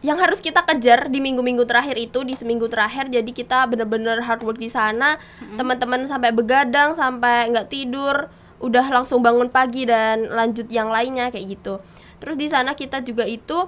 yang 0.05 0.21
harus 0.21 0.37
kita 0.37 0.61
kejar 0.61 1.09
di 1.09 1.17
minggu-minggu 1.17 1.65
terakhir 1.65 1.97
itu 1.97 2.21
di 2.21 2.37
seminggu 2.37 2.69
terakhir. 2.69 3.09
Jadi 3.09 3.33
kita 3.33 3.65
bener-bener 3.65 4.21
hard 4.21 4.45
work 4.45 4.61
di 4.61 4.69
sana. 4.69 5.17
Teman-teman 5.57 6.05
sampai 6.05 6.29
begadang, 6.29 6.93
sampai 6.93 7.49
nggak 7.49 7.73
tidur, 7.73 8.29
udah 8.61 8.85
langsung 8.93 9.25
bangun 9.25 9.49
pagi 9.49 9.89
dan 9.89 10.29
lanjut 10.29 10.69
yang 10.69 10.93
lainnya 10.93 11.33
kayak 11.33 11.57
gitu. 11.57 11.81
Terus 12.21 12.37
di 12.37 12.45
sana 12.45 12.77
kita 12.77 13.01
juga 13.01 13.25
itu 13.25 13.65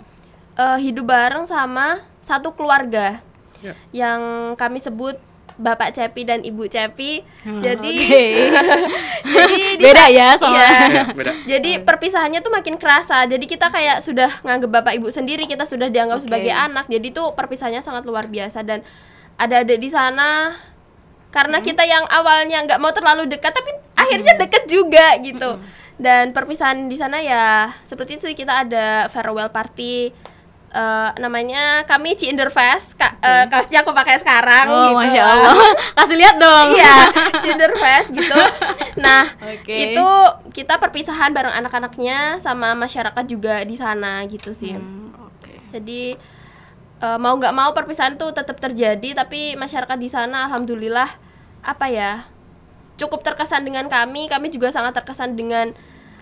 eh, 0.53 0.77
hidup 0.77 1.09
bareng 1.09 1.49
sama 1.49 2.05
satu 2.21 2.53
keluarga 2.53 3.25
Ya. 3.57 3.73
yang 3.89 4.21
kami 4.53 4.77
sebut 4.77 5.17
Bapak 5.57 5.89
Cepi 5.91 6.21
dan 6.21 6.45
Ibu 6.45 6.69
Cepi. 6.69 7.25
Hmm, 7.41 7.59
jadi 7.59 7.93
oke. 7.97 8.25
jadi 9.35 9.61
di 9.73 9.83
Beda 9.83 10.05
ya 10.07 10.37
sama- 10.37 10.55
Iya. 10.55 10.69
Ya, 10.87 11.03
beda. 11.09 11.31
Jadi 11.43 11.71
perpisahannya 11.81 12.39
tuh 12.39 12.53
makin 12.53 12.77
kerasa. 12.77 13.25
Jadi 13.25 13.43
kita 13.43 13.67
kayak 13.67 13.99
sudah 13.99 14.29
nganggep 14.41 14.69
bapak 14.69 14.93
ibu 14.95 15.09
sendiri, 15.09 15.49
kita 15.49 15.65
sudah 15.65 15.89
dianggap 15.89 16.21
Oke. 16.21 16.25
sebagai 16.29 16.53
anak. 16.53 16.85
Jadi 16.85 17.09
tuh 17.09 17.33
perpisahannya 17.33 17.81
sangat 17.81 18.05
luar 18.05 18.29
biasa 18.29 18.61
dan 18.61 18.85
ada 19.35 19.61
ada 19.61 19.75
di 19.75 19.89
sana 19.89 20.53
karena 21.27 21.59
kita 21.59 21.83
yang 21.83 22.05
awalnya 22.07 22.63
nggak 22.63 22.79
mau 22.79 22.89
terlalu 22.89 23.27
dekat 23.27 23.51
tapi 23.51 23.69
akhirnya 23.93 24.33
deket 24.39 24.63
juga 24.65 25.13
gitu. 25.19 25.59
dan 25.97 26.29
perpisahan 26.29 26.85
di 26.85 26.93
sana 26.93 27.17
ya 27.19 27.73
seperti 27.81 28.17
itu 28.17 28.29
kita 28.31 28.65
ada 28.65 29.09
farewell 29.09 29.49
party 29.49 30.13
eh, 30.77 31.09
namanya 31.17 31.63
kami 31.83 32.13
Cinderfest 32.13 32.93
ka, 32.93 33.17
eh, 33.17 33.45
kaosnya 33.47 33.81
aku 33.81 33.89
pakai 33.91 34.15
sekarang 34.15 34.65
Oh, 34.67 34.93
gitu 34.93 35.01
masya 35.01 35.23
Allah. 35.25 35.53
Kasih 35.97 36.15
lihat 36.15 36.37
dong. 36.37 36.67
iya 36.71 37.09
Cinderfest 37.41 38.09
gitu 38.11 38.37
nah 38.95 39.25
Oke. 39.39 39.73
itu 39.73 40.07
kita 40.53 40.77
perpisahan 40.77 41.29
bareng 41.31 41.53
anak-anaknya 41.55 42.37
sama 42.37 42.73
masyarakat 42.73 43.25
juga 43.25 43.61
di 43.61 43.73
sana 43.73 44.21
gitu 44.25 44.53
sih 44.53 44.73
Hmm, 44.73 45.09
Oke. 45.23 45.57
jadi 45.69 46.13
eh, 46.97 47.17
mau 47.17 47.33
nggak 47.33 47.51
mau 47.51 47.69
perpisahan 47.71 48.13
tuh 48.15 48.29
tetap 48.31 48.57
terjadi 48.57 49.13
tapi 49.15 49.53
masyarakat 49.53 49.97
di 49.97 50.07
sana 50.07 50.45
alhamdulillah 50.45 51.09
apa 51.59 51.85
ya 51.87 52.25
cukup 52.95 53.21
terkesan 53.21 53.61
dengan 53.61 53.85
kami 53.85 54.25
kami 54.25 54.49
juga 54.49 54.69
sangat 54.69 54.93
terkesan 54.93 55.33
dengan 55.33 55.73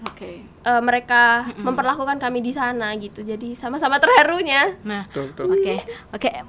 Oke. 0.06 0.41
eh, 0.41 0.82
mereka 0.82 1.22
memperlakukan 1.58 2.18
kami 2.18 2.39
di 2.39 2.52
sana 2.52 2.94
gitu 2.96 3.22
jadi 3.22 3.54
sama-sama 3.54 3.98
terharunya 3.98 4.78
Nah. 4.82 5.06
Oke, 5.52 5.76
oke. 6.12 6.30
Eh, 6.30 6.44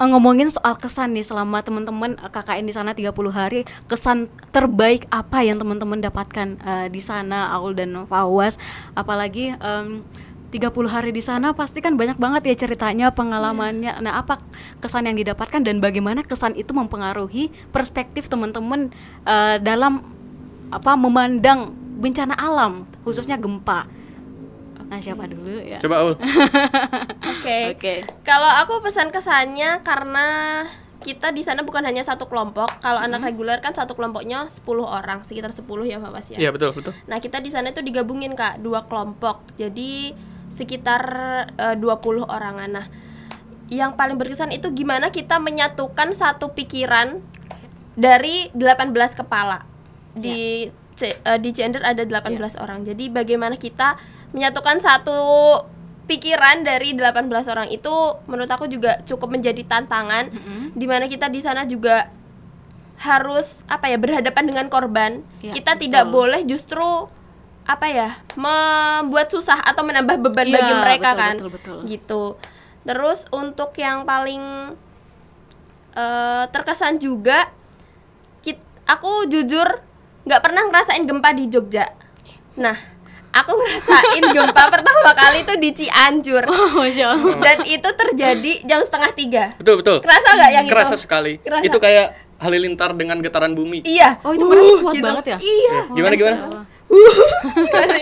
Ngomongin 0.00 0.48
soal 0.48 0.80
kesan 0.80 1.12
nih 1.12 1.20
selama 1.20 1.60
teman-teman 1.60 2.16
eh, 2.16 2.30
KKN 2.30 2.64
di 2.64 2.72
sana 2.72 2.90
30 2.96 3.12
hari, 3.28 3.68
kesan 3.84 4.26
terbaik 4.48 5.04
apa 5.12 5.44
yang 5.44 5.60
teman-teman 5.60 6.00
dapatkan 6.00 6.56
eh, 6.56 6.86
di 6.88 6.98
sana 6.98 7.52
Aul 7.52 7.76
dan 7.76 7.92
Fawas? 8.08 8.56
Apalagi 8.96 9.52
em, 9.52 10.00
30 10.50 10.66
hari 10.88 11.12
di 11.12 11.20
sana 11.20 11.52
pasti 11.52 11.78
kan 11.78 11.94
banyak 11.94 12.16
banget 12.16 12.42
ya 12.48 12.66
ceritanya, 12.66 13.12
pengalamannya. 13.12 14.00
Nah, 14.00 14.18
apa 14.18 14.40
kesan 14.80 15.06
yang 15.06 15.14
didapatkan 15.14 15.62
dan 15.62 15.78
bagaimana 15.78 16.24
kesan 16.24 16.56
itu 16.56 16.72
mempengaruhi 16.72 17.52
perspektif 17.68 18.26
teman-teman 18.26 18.88
eh, 19.28 19.56
dalam 19.60 20.00
apa 20.72 20.96
memandang 20.96 21.76
bencana 22.00 22.34
alam, 22.34 22.88
khususnya 23.04 23.36
gempa. 23.36 23.84
Nah, 24.90 24.98
siapa 24.98 25.28
dulu 25.30 25.62
ya? 25.62 25.78
Coba 25.78 26.02
Ul. 26.02 26.14
oke 27.30 27.58
Oke. 27.78 27.94
kalau 28.26 28.50
aku 28.58 28.82
pesan 28.82 29.14
kesannya 29.14 29.78
karena 29.86 30.26
kita 31.00 31.32
di 31.32 31.40
sana 31.40 31.62
bukan 31.64 31.80
hanya 31.86 32.04
satu 32.04 32.28
kelompok 32.28 32.68
kalau 32.82 33.00
anak 33.00 33.24
reguler 33.24 33.56
kan 33.64 33.72
satu 33.72 33.96
kelompoknya 33.96 34.50
10 34.52 34.60
orang 34.84 35.24
sekitar 35.24 35.48
10 35.54 35.64
ya 35.88 35.96
Pak 35.96 36.10
Bas 36.12 36.26
ya 36.28 36.36
Iya, 36.36 36.50
betul, 36.52 36.76
betul. 36.76 36.92
Nah, 37.08 37.22
kita 37.22 37.40
di 37.40 37.48
sana 37.48 37.72
itu 37.72 37.80
digabungin, 37.80 38.36
Kak, 38.36 38.60
dua 38.60 38.84
kelompok. 38.84 39.46
Jadi 39.56 40.12
sekitar 40.50 41.02
eh, 41.54 41.76
20 41.78 42.26
orangan. 42.26 42.68
Nah, 42.68 42.86
yang 43.70 43.94
paling 43.94 44.18
berkesan 44.18 44.50
itu 44.50 44.74
gimana 44.74 45.14
kita 45.14 45.38
menyatukan 45.38 46.12
satu 46.12 46.52
pikiran 46.52 47.22
dari 47.94 48.50
18 48.52 48.90
kepala. 49.14 49.62
Di 50.12 50.66
C- 51.00 51.16
eh, 51.18 51.38
di 51.38 51.50
gender 51.50 51.80
ada 51.82 52.04
18 52.04 52.28
orang. 52.54 52.84
Jadi 52.84 53.08
bagaimana 53.08 53.56
kita 53.56 53.96
menyatukan 54.30 54.76
satu 54.78 55.18
pikiran 56.04 56.60
dari 56.60 56.92
18 56.92 57.24
orang 57.46 57.66
itu 57.68 57.94
menurut 58.26 58.46
aku 58.48 58.66
juga 58.66 59.00
cukup 59.00 59.30
menjadi 59.30 59.62
tantangan 59.64 60.26
di 60.70 60.84
mana 60.84 61.06
kita 61.06 61.26
di 61.26 61.38
sana 61.38 61.62
juga 61.64 62.10
harus 62.98 63.62
apa 63.64 63.86
ya 63.86 63.96
berhadapan 63.96 64.44
dengan 64.44 64.66
korban 64.66 65.22
Ya, 65.38 65.54
kita 65.54 65.72
tidak 65.74 66.04
betul. 66.04 66.14
boleh 66.16 66.40
justru 66.44 66.84
apa 67.62 67.86
ya 67.86 68.08
membuat 68.34 69.30
susah 69.30 69.62
atau 69.62 69.80
menambah 69.80 70.18
beban 70.20 70.44
Iya, 70.44 70.54
bagi 70.56 70.74
mereka 70.74 71.08
betul, 71.08 71.22
kan 71.22 71.34
betul, 71.36 71.50
betul. 71.52 71.78
gitu 71.86 72.22
terus 72.82 73.24
untuk 73.30 73.70
yang 73.74 74.02
paling 74.02 74.74
eh, 75.92 76.44
terkesan 76.48 76.98
juga 76.98 77.48
kit- 78.40 78.60
aku 78.84 79.26
jujur 79.26 79.80
nggak 80.30 80.40
pernah 80.40 80.62
ngerasain 80.64 81.02
gempa 81.02 81.34
di 81.34 81.44
Jogja 81.46 81.90
nah 82.54 82.78
aku 83.30 83.50
ngerasain 83.52 84.22
gempa 84.36 84.62
pertama 84.68 85.10
kali 85.12 85.42
itu 85.42 85.54
di 85.56 85.70
Cianjur 85.72 86.46
Oh, 86.46 86.78
Masya 86.78 87.06
Allah. 87.10 87.34
dan 87.40 87.58
itu 87.64 87.88
terjadi 87.90 88.52
jam 88.62 88.78
setengah 88.80 89.10
tiga 89.10 89.44
Betul, 89.56 89.82
betul. 89.82 89.98
kerasa 89.98 90.28
nggak 90.32 90.50
yang 90.52 90.66
Kerasa 90.66 90.94
itu 90.94 90.98
sekali. 91.00 91.32
Kerasa. 91.38 91.62
Itu 91.62 91.76
kayak 91.76 92.06
halilintar 92.38 92.90
dengan 92.92 93.18
getaran 93.18 93.52
bumi. 93.52 93.82
iya 93.84 94.16
Oh, 94.22 94.30
itu 94.30 94.42
berarti 94.42 94.72
kuat 94.80 94.94
gitu. 94.94 95.04
banget 95.04 95.24
ya? 95.26 95.36
iya 95.38 95.74
Ya, 95.82 95.82
Gimana 95.92 96.14
gimana? 96.14 96.38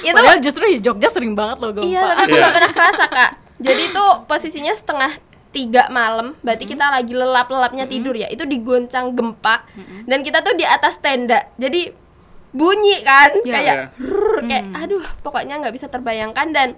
itu 0.00 0.14
Padahal 0.14 0.38
justru 0.38 0.62
di 0.68 0.78
Jogja 0.78 1.08
sering 1.08 1.34
banget 1.34 1.58
loh 1.58 1.70
gempa. 1.72 1.86
Iya, 1.86 2.02
tapi 2.14 2.22
aku 2.24 2.34
nggak 2.36 2.54
pernah 2.54 2.72
kerasa 2.72 3.04
kak. 3.06 3.30
Jadi 3.58 3.82
itu 3.90 4.04
posisinya 4.24 4.70
setengah 4.72 5.10
tiga 5.48 5.88
malam, 5.88 6.36
berarti 6.44 6.64
kita 6.64 6.92
lagi 6.92 7.12
lelap-lelapnya 7.12 7.88
tidur 7.88 8.12
ya. 8.12 8.28
Itu 8.28 8.44
digoncang 8.44 9.16
gempa, 9.16 9.64
dan 10.04 10.20
kita 10.20 10.44
tuh 10.44 10.52
di 10.52 10.62
atas 10.62 11.00
tenda. 11.00 11.48
Jadi 11.56 11.88
bunyi 12.48 13.00
kan, 13.04 13.32
Iya. 13.44 13.52
kayak 13.52 13.76
Iya. 13.76 13.86
rrrr, 13.96 14.36
kayak 14.44 14.64
aduh, 14.76 15.06
pokoknya 15.20 15.60
nggak 15.60 15.74
bisa 15.74 15.86
terbayangkan 15.88 16.48
dan 16.52 16.68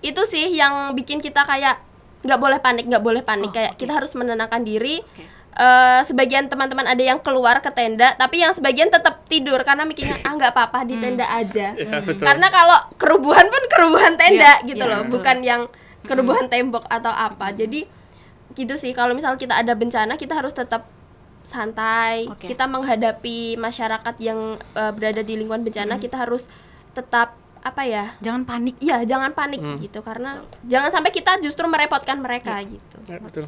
itu 0.00 0.22
sih 0.24 0.48
yang 0.50 0.96
bikin 0.96 1.20
kita 1.20 1.44
kayak 1.44 1.78
nggak 2.20 2.40
boleh 2.40 2.58
panik, 2.60 2.84
nggak 2.88 3.04
boleh 3.04 3.22
panik. 3.22 3.50
Oh, 3.50 3.54
kayak 3.54 3.76
oke. 3.76 3.80
kita 3.80 3.92
harus 3.96 4.12
menenangkan 4.16 4.62
diri. 4.64 5.00
Oke. 5.00 5.24
Eh, 5.50 6.00
sebagian 6.06 6.46
teman-teman 6.46 6.86
ada 6.86 7.02
yang 7.02 7.18
keluar 7.18 7.58
ke 7.58 7.74
tenda, 7.74 8.14
tapi 8.14 8.38
yang 8.38 8.54
sebagian 8.54 8.86
tetap 8.86 9.26
tidur 9.26 9.58
karena 9.66 9.82
mikirnya 9.82 10.22
ah 10.22 10.32
nggak 10.32 10.54
apa-apa 10.54 10.86
di 10.86 10.94
tenda 11.02 11.26
aja. 11.26 11.74
Iya, 11.74 11.98
betul. 12.06 12.22
Karena 12.22 12.46
kalau 12.48 12.78
kerubuhan 12.94 13.50
pun 13.50 13.62
kerubuhan 13.66 14.14
tenda 14.14 14.62
Iya, 14.62 14.66
gitu 14.70 14.84
iya, 14.86 14.92
loh, 14.94 15.00
betul. 15.04 15.12
bukan 15.18 15.36
yang 15.42 15.62
kerubuhan 16.04 16.46
tembok 16.48 16.84
atau 16.86 17.10
apa. 17.10 17.52
Jadi 17.52 17.84
gitu 18.50 18.74
sih 18.74 18.90
kalau 18.92 19.14
misal 19.14 19.38
kita 19.38 19.54
ada 19.54 19.72
bencana 19.74 20.14
kita 20.14 20.34
harus 20.34 20.52
tetap 20.52 20.86
santai. 21.42 22.28
Oke. 22.28 22.50
Kita 22.50 22.66
menghadapi 22.66 23.56
masyarakat 23.56 24.14
yang 24.20 24.38
eh, 24.74 24.92
berada 24.92 25.20
di 25.20 25.34
lingkungan 25.36 25.64
bencana, 25.64 25.96
kita 25.96 26.20
harus 26.20 26.46
tetap 26.92 27.34
apa 27.60 27.82
ya? 27.84 28.16
Jangan 28.24 28.44
panik. 28.44 28.76
Iya, 28.80 29.04
jangan 29.04 29.32
panik 29.32 29.60
gitu 29.80 30.00
karena 30.00 30.40
jangan 30.64 30.90
sampai 30.90 31.12
kita 31.12 31.40
justru 31.44 31.68
merepotkan 31.68 32.20
mereka 32.20 32.56
gitu. 32.64 32.96
Ya, 33.04 33.20
betul. 33.20 33.44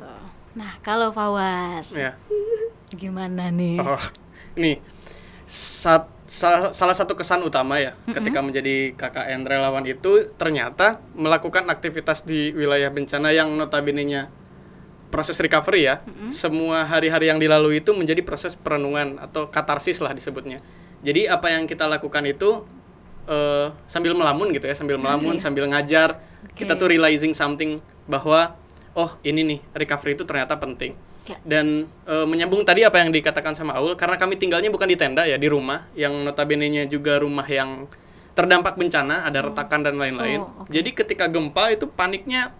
Nah, 0.52 0.76
kalau 0.84 1.08
Fawas, 1.16 1.96
Ya. 1.96 2.12
gimana 2.92 3.48
nih? 3.48 3.80
Oh, 3.80 4.04
ini 4.52 4.76
sat- 5.48 6.12
sa- 6.32 6.72
salah 6.72 6.96
satu 6.96 7.12
kesan 7.12 7.44
utama 7.44 7.76
ya 7.76 7.92
ketika 8.08 8.40
menjadi 8.40 8.96
KKN 8.96 9.44
relawan 9.44 9.84
itu 9.84 10.32
ternyata 10.40 11.04
melakukan 11.12 11.68
aktivitas 11.68 12.24
di 12.24 12.56
wilayah 12.56 12.88
bencana 12.88 13.36
yang 13.36 13.52
notabene-nya 13.52 14.32
proses 15.12 15.36
recovery 15.36 15.84
ya. 15.84 16.00
Semua 16.32 16.88
hari-hari 16.88 17.28
yang 17.28 17.36
dilalui 17.36 17.84
itu 17.84 17.92
menjadi 17.92 18.24
proses 18.24 18.56
perenungan 18.56 19.20
atau 19.20 19.52
katarsis 19.52 20.00
lah 20.00 20.16
disebutnya. 20.16 20.64
Jadi 21.04 21.28
apa 21.28 21.52
yang 21.52 21.68
kita 21.68 21.84
lakukan 21.84 22.24
itu 22.24 22.64
eh, 23.28 23.68
sambil 23.84 24.16
melamun 24.16 24.56
gitu 24.56 24.64
ya, 24.64 24.72
sambil 24.72 24.96
melamun, 24.96 25.36
sambil 25.36 25.68
ngajar, 25.68 26.16
kita 26.56 26.80
tuh 26.80 26.88
realizing 26.88 27.36
something 27.36 27.84
bahwa 28.08 28.56
oh 28.96 29.20
ini 29.20 29.44
nih 29.44 29.60
recovery 29.76 30.16
itu 30.16 30.24
ternyata 30.24 30.56
penting. 30.56 30.96
Ya. 31.22 31.38
Dan 31.46 31.86
eh, 32.08 32.26
menyambung 32.26 32.66
tadi 32.66 32.82
apa 32.82 32.98
yang 32.98 33.14
dikatakan 33.14 33.54
sama 33.54 33.78
Aul 33.78 33.94
karena 33.94 34.18
kami 34.18 34.34
tinggalnya 34.34 34.74
bukan 34.74 34.90
di 34.90 34.98
tenda 34.98 35.22
ya, 35.22 35.38
di 35.38 35.46
rumah 35.46 35.86
yang 35.94 36.26
notabene-nya 36.26 36.90
juga 36.90 37.22
rumah 37.22 37.46
yang 37.46 37.86
terdampak 38.32 38.74
bencana, 38.80 39.28
ada 39.28 39.44
retakan 39.44 39.86
dan 39.86 40.00
lain-lain. 40.00 40.40
Oh, 40.40 40.64
oke. 40.66 40.72
Jadi 40.72 40.90
ketika 40.96 41.28
gempa 41.28 41.70
itu 41.70 41.86
paniknya 41.86 42.50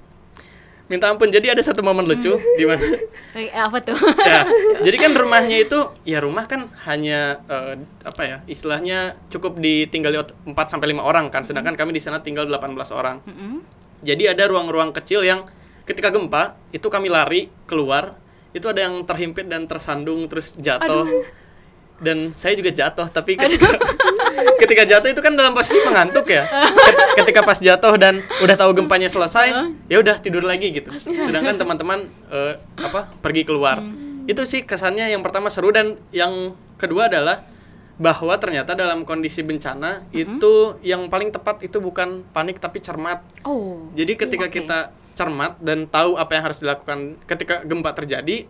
minta 0.92 1.09
ampun. 1.09 1.33
Jadi 1.33 1.48
ada 1.48 1.62
satu 1.64 1.81
momen 1.81 2.05
lucu 2.05 2.37
di 2.61 2.64
mana 2.68 2.85
Eh, 3.33 3.48
apa 3.48 3.81
tuh? 3.81 3.96
ya, 4.31 4.44
jadi 4.87 4.96
kan 5.01 5.12
rumahnya 5.16 5.57
itu 5.64 5.79
ya 6.05 6.20
rumah 6.20 6.44
kan 6.44 6.68
hanya 6.85 7.40
eh, 7.48 7.81
apa 8.05 8.22
ya 8.22 8.37
istilahnya 8.44 9.16
cukup 9.33 9.57
ditinggali 9.57 10.20
4 10.20 10.53
sampai 10.68 10.92
5 10.92 11.01
orang 11.01 11.33
kan 11.33 11.48
sedangkan 11.48 11.75
kami 11.81 11.96
di 11.96 12.03
sana 12.05 12.20
tinggal 12.20 12.44
18 12.44 12.77
orang. 12.92 13.25
Mm-mm. 13.25 13.64
Jadi 14.05 14.29
ada 14.29 14.44
ruang-ruang 14.51 14.92
kecil 14.92 15.25
yang 15.25 15.46
ketika 15.88 16.12
gempa 16.12 16.59
itu 16.75 16.85
kami 16.92 17.09
lari 17.09 17.48
keluar 17.64 18.18
itu 18.52 18.66
ada 18.68 18.84
yang 18.84 19.04
terhimpit 19.04 19.48
dan 19.48 19.64
tersandung 19.64 20.28
terus 20.28 20.52
jatuh. 20.56 21.08
Dan 22.02 22.34
saya 22.34 22.58
juga 22.58 22.74
jatuh 22.74 23.06
tapi 23.08 23.38
ketika 23.38 23.78
ketika 24.62 24.82
jatuh 24.82 25.08
itu 25.14 25.20
kan 25.22 25.32
dalam 25.34 25.54
posisi 25.54 25.78
mengantuk 25.86 26.26
ya. 26.28 26.44
Ket- 26.48 27.00
Ketika 27.22 27.44
pas 27.44 27.60
jatuh 27.60 27.94
dan 28.00 28.24
udah 28.40 28.56
tahu 28.56 28.72
gempanya 28.72 29.06
selesai, 29.06 29.52
ya 29.86 29.96
udah 30.00 30.16
tidur 30.18 30.42
lagi 30.42 30.72
gitu. 30.72 30.88
Sedangkan 30.96 31.60
teman-teman 31.60 32.08
eh, 32.32 32.56
apa 32.80 33.12
pergi 33.20 33.44
keluar. 33.44 33.84
Itu 34.24 34.48
sih 34.48 34.64
kesannya 34.64 35.12
yang 35.12 35.20
pertama 35.20 35.52
seru 35.52 35.70
dan 35.70 36.00
yang 36.10 36.56
kedua 36.80 37.12
adalah 37.12 37.44
bahwa 38.00 38.34
ternyata 38.40 38.72
dalam 38.74 39.04
kondisi 39.04 39.44
bencana 39.44 40.02
itu 40.10 40.80
yang 40.82 41.06
paling 41.06 41.30
tepat 41.30 41.62
itu 41.62 41.78
bukan 41.78 42.24
panik 42.32 42.58
tapi 42.58 42.80
cermat. 42.80 43.22
Oh. 43.44 43.92
Jadi 43.94 44.16
ketika 44.16 44.48
Oke. 44.48 44.58
kita 44.58 44.90
cermat 45.12 45.61
dan 45.61 45.85
tahu 45.87 46.16
apa 46.16 46.33
yang 46.35 46.44
harus 46.48 46.59
dilakukan 46.59 47.20
ketika 47.25 47.62
gempa 47.62 47.92
terjadi, 47.92 48.48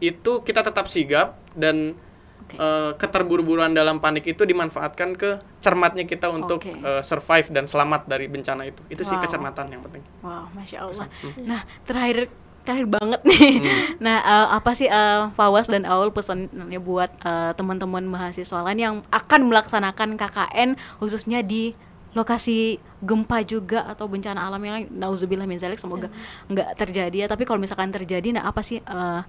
itu 0.00 0.32
kita 0.42 0.64
tetap 0.64 0.88
sigap 0.88 1.36
dan 1.52 1.94
Oke. 2.40 2.56
eh, 2.56 2.90
keterburu-buruan 2.98 3.70
dalam 3.70 4.00
panik 4.00 4.26
itu 4.26 4.42
dimanfaatkan 4.42 5.14
ke 5.14 5.38
cermatnya 5.60 6.02
kita 6.08 6.26
untuk 6.32 6.64
Oke. 6.64 6.72
eh, 6.72 7.02
survive 7.04 7.48
dan 7.52 7.68
selamat 7.68 8.08
dari 8.10 8.26
bencana 8.26 8.66
itu. 8.66 8.80
Itu 8.90 9.06
sih 9.06 9.14
Wow. 9.14 9.22
kecermatan 9.22 9.66
yang 9.70 9.82
penting. 9.86 10.02
Wow, 10.24 10.50
masya 10.50 10.88
Allah. 10.88 11.06
Nah, 11.46 11.62
terakhir 11.86 12.26
terakhir 12.60 12.86
banget 12.90 13.20
nih. 13.24 13.52
Hmm. 13.60 13.78
Nah, 14.06 14.18
eh, 14.20 14.46
apa 14.56 14.70
sih 14.72 14.88
eh, 14.88 15.22
Fawas 15.36 15.68
dan 15.68 15.84
Aul 15.86 16.10
pesannya 16.10 16.80
buat 16.80 17.12
eh, 17.22 17.52
teman-teman 17.54 18.04
mahasiswa 18.08 18.60
lain 18.66 18.80
yang 18.80 18.96
akan 19.12 19.40
melaksanakan 19.46 20.16
KKN 20.16 20.74
khususnya 20.98 21.44
di 21.44 21.72
lokasi 22.10 22.82
gempa 22.98 23.46
juga 23.46 23.86
atau 23.86 24.10
bencana 24.10 24.50
alam 24.50 24.60
yang 24.62 24.74
lain. 24.76 24.88
Nauzubillah 24.90 25.46
min 25.46 25.62
zalik 25.62 25.78
semoga 25.78 26.10
nggak 26.50 26.74
terjadi 26.74 27.16
ya. 27.24 27.26
Tapi 27.30 27.46
kalau 27.46 27.62
misalkan 27.62 27.94
terjadi, 27.94 28.34
nah 28.34 28.50
apa 28.50 28.60
sih 28.62 28.82
eh, 28.82 29.22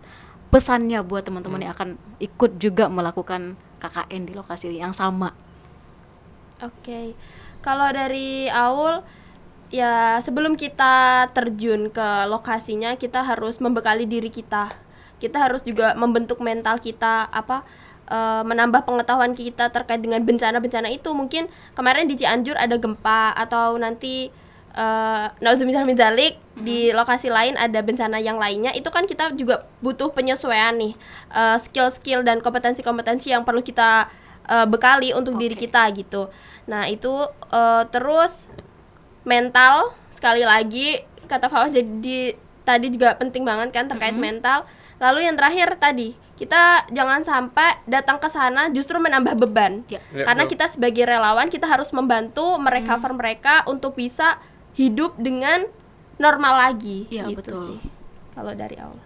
pesannya 0.52 1.00
buat 1.06 1.24
teman-teman 1.24 1.64
yang 1.64 1.74
akan 1.74 1.96
ikut 2.20 2.58
juga 2.58 2.92
melakukan 2.92 3.56
KKN 3.80 4.22
di 4.28 4.34
lokasi 4.36 4.74
yang 4.76 4.92
sama? 4.92 5.32
Oke, 6.62 7.18
kalau 7.66 7.90
dari 7.90 8.46
Aul, 8.54 9.02
ya 9.74 10.22
sebelum 10.22 10.54
kita 10.54 11.26
terjun 11.34 11.90
ke 11.90 12.30
lokasinya, 12.30 12.94
kita 13.00 13.26
harus 13.26 13.58
membekali 13.58 14.06
diri 14.06 14.30
kita. 14.30 14.70
Kita 15.18 15.38
harus 15.38 15.66
juga 15.66 15.94
membentuk 15.98 16.42
mental 16.42 16.78
kita, 16.78 17.30
apa 17.30 17.66
eh, 18.12 18.44
menambah 18.44 18.84
pengetahuan 18.84 19.32
kita 19.32 19.72
terkait 19.72 20.04
dengan 20.04 20.20
bencana-bencana 20.28 20.92
itu. 20.92 21.16
Mungkin 21.16 21.48
kemarin 21.72 22.12
di 22.12 22.20
Cianjur 22.20 22.60
ada 22.60 22.76
gempa 22.76 23.32
atau 23.40 23.80
nanti 23.80 24.28
eh 24.72 25.28
nauzubillah 25.44 25.84
min 25.84 26.00
dzalik, 26.00 26.40
di 26.56 26.96
lokasi 26.96 27.28
lain 27.28 27.60
ada 27.60 27.80
bencana 27.84 28.20
yang 28.24 28.40
lainnya. 28.40 28.72
Itu 28.72 28.88
kan 28.88 29.04
kita 29.04 29.36
juga 29.36 29.68
butuh 29.84 30.12
penyesuaian 30.16 30.76
nih, 30.76 30.94
eh, 31.32 31.58
skill-skill 31.60 32.24
dan 32.28 32.40
kompetensi-kompetensi 32.44 33.32
yang 33.32 33.44
perlu 33.48 33.64
kita 33.64 34.08
eh, 34.48 34.68
bekali 34.68 35.12
untuk 35.16 35.36
diri 35.40 35.56
Oke. 35.56 35.68
kita 35.68 35.84
gitu. 35.96 36.32
Nah 36.68 36.88
itu 36.88 37.12
eh, 37.52 37.84
terus 37.92 38.48
mental 39.28 39.94
sekali 40.10 40.42
lagi 40.42 41.04
kata 41.30 41.48
Fawas 41.48 41.72
jadi 41.72 42.36
tadi 42.64 42.88
juga 42.94 43.16
penting 43.20 43.44
banget 43.44 43.76
kan 43.76 43.86
terkait 43.92 44.16
mental. 44.16 44.64
Lalu 45.02 45.28
yang 45.28 45.36
terakhir 45.36 45.76
tadi 45.82 46.14
kita 46.42 46.90
jangan 46.90 47.22
sampai 47.22 47.78
datang 47.86 48.18
ke 48.18 48.26
sana 48.26 48.74
justru 48.74 48.98
menambah 48.98 49.38
beban. 49.38 49.86
Ya. 49.86 50.02
Ya, 50.10 50.26
Karena 50.26 50.50
betul. 50.50 50.58
kita 50.58 50.66
sebagai 50.74 51.06
relawan 51.06 51.54
kita 51.54 51.70
harus 51.70 51.94
membantu 51.94 52.58
merecover 52.58 53.14
mereka 53.14 53.62
untuk 53.70 53.94
bisa 53.94 54.42
hidup 54.74 55.14
dengan 55.22 55.70
normal 56.18 56.74
lagi. 56.74 57.06
Iya, 57.14 57.30
gitu 57.30 57.54
betul. 57.54 57.62
sih. 57.62 57.80
Kalau 58.34 58.58
dari 58.58 58.74
awal. 58.82 58.98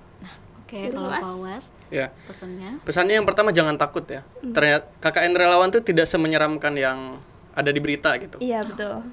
Oke, 0.64 0.80
Dari 0.90 0.96
kalau. 0.96 1.12
Fawas 1.12 1.70
Ya. 1.92 2.10
pesannya. 2.26 2.82
Pesannya 2.88 3.20
yang 3.20 3.28
pertama 3.28 3.52
jangan 3.52 3.76
takut 3.76 4.08
ya. 4.08 4.24
Ternyata 4.40 4.88
KKN 4.98 5.36
relawan 5.36 5.70
tuh 5.70 5.84
tidak 5.84 6.08
semenyeramkan 6.08 6.72
yang 6.74 7.20
ada 7.52 7.70
di 7.70 7.78
berita 7.84 8.16
gitu. 8.18 8.40
Iya 8.40 8.64
betul. 8.64 9.04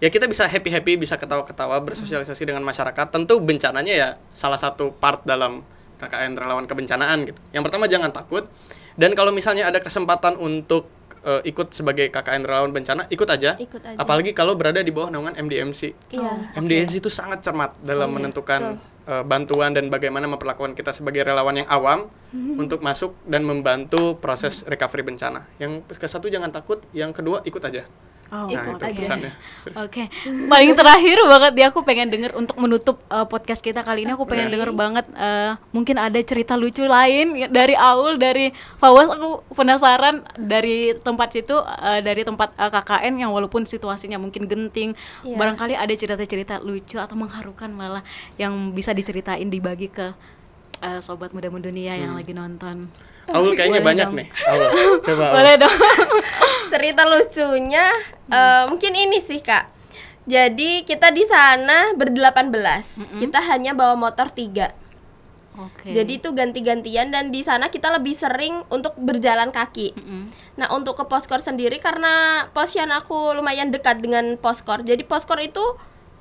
Ya 0.00 0.08
kita 0.08 0.28
bisa 0.28 0.44
happy-happy, 0.44 0.96
bisa 0.96 1.16
ketawa-ketawa, 1.16 1.80
bersosialisasi 1.80 2.44
dengan 2.44 2.60
masyarakat. 2.62 3.08
Tentu 3.08 3.40
bencananya 3.40 3.92
ya 3.92 4.08
salah 4.30 4.56
satu 4.56 4.92
part 4.96 5.24
dalam 5.24 5.64
KKN 6.00 6.32
relawan 6.34 6.64
kebencanaan 6.64 7.28
gitu. 7.28 7.38
Yang 7.52 7.62
pertama 7.68 7.84
jangan 7.86 8.10
takut. 8.10 8.48
Dan 8.96 9.12
kalau 9.12 9.30
misalnya 9.30 9.68
ada 9.68 9.78
kesempatan 9.78 10.34
untuk 10.34 10.88
eh, 11.20 11.44
ikut 11.44 11.70
sebagai 11.70 12.08
KKN 12.08 12.42
relawan 12.42 12.72
bencana, 12.72 13.04
ikut 13.06 13.28
aja. 13.28 13.54
Ikut 13.54 13.82
aja. 13.84 13.96
Apalagi 14.00 14.32
kalau 14.32 14.56
berada 14.56 14.80
di 14.80 14.88
bawah 14.88 15.12
naungan 15.12 15.36
MDMC. 15.36 15.92
Iya. 16.10 16.56
MDMC 16.56 16.98
itu 16.98 17.12
sangat 17.12 17.44
cermat 17.44 17.76
dalam 17.78 18.08
Iya, 18.08 18.16
menentukan 18.16 18.60
eh, 19.04 19.24
bantuan 19.24 19.76
dan 19.76 19.88
bagaimana 19.88 20.24
memperlakukan 20.26 20.72
kita 20.72 20.92
sebagai 20.92 21.20
relawan 21.20 21.60
yang 21.60 21.68
awam 21.68 22.08
Mhm. 22.32 22.56
untuk 22.56 22.80
masuk 22.80 23.16
dan 23.26 23.44
membantu 23.44 24.16
proses 24.16 24.64
recovery 24.64 25.04
bencana. 25.04 25.44
Yang 25.56 25.84
ke 25.92 26.06
satu 26.08 26.32
jangan 26.32 26.48
takut, 26.48 26.80
yang 26.92 27.12
kedua 27.12 27.44
ikut 27.44 27.60
aja. 27.60 27.84
Oh, 28.30 28.46
nah, 28.46 28.62
Ikut 28.62 28.78
itu 28.78 28.84
aja. 28.86 28.94
pesannya. 28.94 29.32
Oke, 29.82 30.06
paling 30.46 30.70
terakhir 30.72 31.18
banget 31.26 31.52
ya 31.58 31.66
aku 31.66 31.82
pengen 31.82 32.08
denger 32.08 32.30
untuk 32.32 32.54
menutup 32.56 33.02
uh, 33.06 33.26
podcast 33.26 33.58
kita 33.58 33.82
kali 33.82 34.06
ini 34.06 34.14
aku 34.14 34.22
pengen 34.22 34.46
Oke. 34.46 34.54
denger 34.54 34.70
banget 34.70 35.02
uh, 35.12 35.58
mungkin 35.70 35.98
ada 35.98 36.14
cerita 36.22 36.54
lucu 36.54 36.86
lain 36.86 37.50
dari 37.50 37.74
Aul 37.74 38.16
dari 38.16 38.54
Fawas 38.78 39.10
aku 39.10 39.42
penasaran 39.50 40.22
dari 40.36 40.94
tempat 40.96 41.28
situ 41.32 41.54
uh, 41.54 41.98
dari 41.98 42.22
tempat 42.22 42.54
uh, 42.54 42.70
KKN 42.70 43.18
yang 43.18 43.30
walaupun 43.30 43.66
situasinya 43.66 44.16
mungkin 44.16 44.46
genting 44.46 44.94
Iya. 45.20 45.34
barangkali 45.34 45.74
ada 45.74 45.90
cerita-cerita 45.90 46.62
lucu 46.62 46.96
atau 46.96 47.14
mengharukan 47.14 47.68
malah 47.68 48.06
yang 48.36 48.70
bisa 48.70 48.90
diceritain 48.90 49.46
dibagi 49.46 49.90
ke 49.90 50.14
uh, 50.80 51.00
sobat 51.00 51.32
muda 51.32 51.48
dunia 51.48 51.96
yang 51.96 52.16
lagi 52.16 52.32
nonton. 52.32 52.90
Aul 53.30 53.54
kayaknya 53.54 53.78
Boleh 53.78 53.88
banyak 53.94 54.08
dong. 54.10 54.18
nih. 54.18 54.28
Aul, 54.50 54.98
coba. 55.06 55.24
Aul. 55.30 55.34
Boleh 55.38 55.54
dong. 55.60 55.76
cerita 56.70 57.02
lucunya 57.02 57.90
eh, 58.30 58.64
mungkin 58.70 58.94
ini 58.94 59.18
sih 59.18 59.42
kak 59.42 59.66
jadi 60.30 60.86
kita 60.86 61.10
di 61.10 61.26
sana 61.26 61.90
berdelapan 61.98 62.54
belas 62.54 63.02
kita 63.18 63.42
hanya 63.42 63.74
bawa 63.74 63.98
motor 63.98 64.30
tiga 64.30 64.70
Oke. 65.58 65.90
jadi 65.90 66.22
itu 66.22 66.30
ganti-gantian 66.30 67.10
dan 67.10 67.34
di 67.34 67.42
sana 67.42 67.68
kita 67.74 67.90
lebih 67.90 68.14
sering 68.14 68.62
untuk 68.70 68.94
berjalan 68.94 69.50
kaki 69.50 69.98
Mm-mm. 69.98 70.30
nah 70.54 70.70
untuk 70.70 70.94
ke 70.94 71.04
poskor 71.10 71.42
sendiri 71.42 71.82
karena 71.82 72.46
posyan 72.54 72.94
aku 72.94 73.34
lumayan 73.34 73.74
dekat 73.74 73.98
dengan 73.98 74.38
poskor 74.38 74.86
jadi 74.86 75.02
poskor 75.02 75.42
itu 75.42 75.60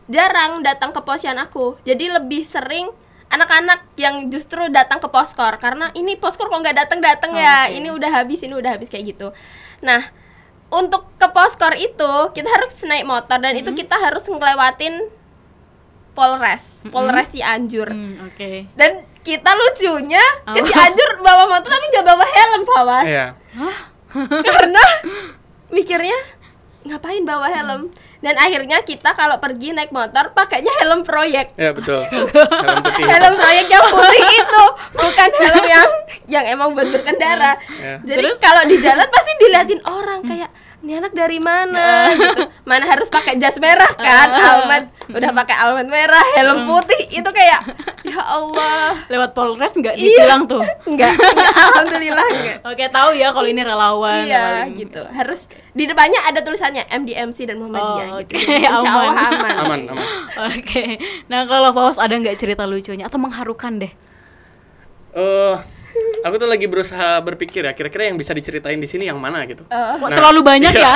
jarang 0.10 0.66
datang 0.66 0.90
ke 0.90 1.00
posyan 1.06 1.38
aku 1.38 1.78
jadi 1.86 2.18
lebih 2.18 2.42
sering 2.42 2.90
anak-anak 3.30 3.94
yang 3.96 4.28
justru 4.28 4.68
datang 4.68 4.98
ke 4.98 5.08
poskor 5.08 5.54
karena 5.58 5.94
ini 5.94 6.14
poskor 6.16 6.48
kok 6.48 6.58
nggak 6.58 6.78
datang 6.78 7.00
datang 7.00 7.32
ya 7.32 7.70
Oke. 7.70 7.78
ini 7.78 7.90
udah 7.90 8.12
habis 8.12 8.42
ini 8.42 8.54
udah 8.54 8.74
habis 8.74 8.90
kayak 8.90 9.14
gitu 9.14 9.30
nah 9.80 10.02
untuk 10.70 11.06
ke 11.16 11.28
poskor 11.30 11.74
itu 11.74 12.12
kita 12.30 12.46
harus 12.48 12.74
naik 12.84 13.06
motor 13.06 13.38
dan 13.38 13.54
itu 13.54 13.70
kita 13.72 13.96
harus 13.96 14.22
ngelewatin 14.24 15.10
Polres 16.12 16.84
Polres 16.86 17.30
Cianjur 17.30 17.88
Hmm, 17.88 18.28
Oke. 18.28 18.66
dan 18.74 19.06
kita 19.22 19.52
lucunya 19.52 20.22
ke 20.46 20.60
Oh. 20.60 20.66
Cianjur 20.66 21.22
bawa 21.22 21.46
motor 21.48 21.70
tapi 21.70 21.86
nggak 21.88 22.06
bawa 22.06 22.26
helm 22.26 22.62
Fawas 22.66 23.06
Iya. 23.06 23.26
karena 24.42 24.84
mikirnya 25.70 26.18
ngapain 26.82 27.22
bawa 27.22 27.48
helm 27.48 27.92
dan 28.20 28.36
akhirnya 28.36 28.80
kita 28.82 29.12
kalau 29.12 29.36
pergi 29.38 29.72
naik 29.72 29.92
motor 29.92 30.32
pakainya 30.32 30.72
helm 30.80 31.04
proyek 31.04 31.52
Ya 31.54 31.72
betul. 31.72 32.00
Helm 32.08 32.80
putih. 32.82 33.04
helm 33.04 33.34
proyek 33.36 33.66
yang 33.68 33.86
putih 33.94 34.26
itu 34.34 34.64
bukan 34.94 35.30
helm 35.38 35.66
yang 35.66 35.90
yang 36.28 36.46
emang 36.48 36.72
buat 36.72 36.88
berkendara 36.88 37.60
Ya. 37.76 38.00
jadi 38.02 38.32
kalau 38.38 38.64
di 38.66 38.80
jalan 38.80 39.06
pasti 39.06 39.32
diliatin 39.38 39.82
orang 39.84 40.24
kayak 40.24 40.50
ini 40.80 40.96
anak 40.96 41.12
dari 41.12 41.38
mana 41.38 42.08
gitu 42.16 42.44
mana 42.64 42.86
harus 42.86 43.08
pakai 43.08 43.36
jas 43.36 43.58
merah 43.58 43.92
kan 43.92 44.32
almet 44.50 44.88
udah 45.08 45.32
pakai 45.34 45.56
almet 45.58 45.86
merah 45.86 46.24
helm 46.34 46.64
putih 46.66 47.04
itu 47.12 47.30
kayak 47.30 47.60
ya 48.02 48.22
Allah 48.22 48.96
Lewat 49.06 49.32
Polres 49.32 49.72
nggak 49.72 49.92
Iya. 49.92 50.08
ditilang 50.24 50.44
tuh. 50.46 50.64
enggak, 50.90 51.12
enggak 51.14 51.54
alhamdulillah 51.54 52.26
enggak 52.32 52.58
Oke, 52.64 52.86
tahu 52.88 53.10
ya 53.12 53.28
kalau 53.30 53.46
ini 53.46 53.60
relawan. 53.60 54.24
iya 54.24 54.64
paling- 54.64 54.80
gitu 54.80 55.02
harus 55.06 55.40
di 55.70 55.84
depannya 55.84 56.20
ada 56.22 56.40
tulisannya 56.40 56.88
MDMC 56.88 57.38
dan 57.46 57.58
Muhammadiyah 57.58 58.08
Oh, 58.10 58.20
gitu 58.22 58.34
oke. 58.34 58.56
Insya 58.56 58.72
Allah 58.90 59.14
Aman. 59.14 59.36
aman, 59.36 59.54
Aman, 59.60 59.80
aman. 59.90 60.08
Oke. 60.50 60.84
Nah, 61.28 61.44
kalau 61.44 61.70
Fawas 61.70 61.98
ada 61.98 62.12
nggak 62.12 62.36
cerita 62.36 62.64
lucunya 62.64 63.06
atau 63.06 63.18
mengharukan 63.18 63.78
deh? 63.78 63.94
Eh, 65.12 65.56
aku 66.20 66.36
tuh 66.36 66.46
lagi 66.46 66.66
berusaha 66.66 67.18
berpikir 67.20 67.62
ya, 67.62 67.72
kira-kira 67.72 68.06
yang 68.06 68.16
bisa 68.16 68.32
diceritain 68.32 68.76
di 68.76 68.86
sini 68.86 69.06
yang 69.06 69.16
mana 69.16 69.44
gitu. 69.44 69.64
Eh, 69.66 69.76
Wah, 69.96 70.06
Nah, 70.06 70.16
terlalu 70.16 70.42
banyak 70.42 70.74
iya. 70.74 70.84
ya. 70.84 70.94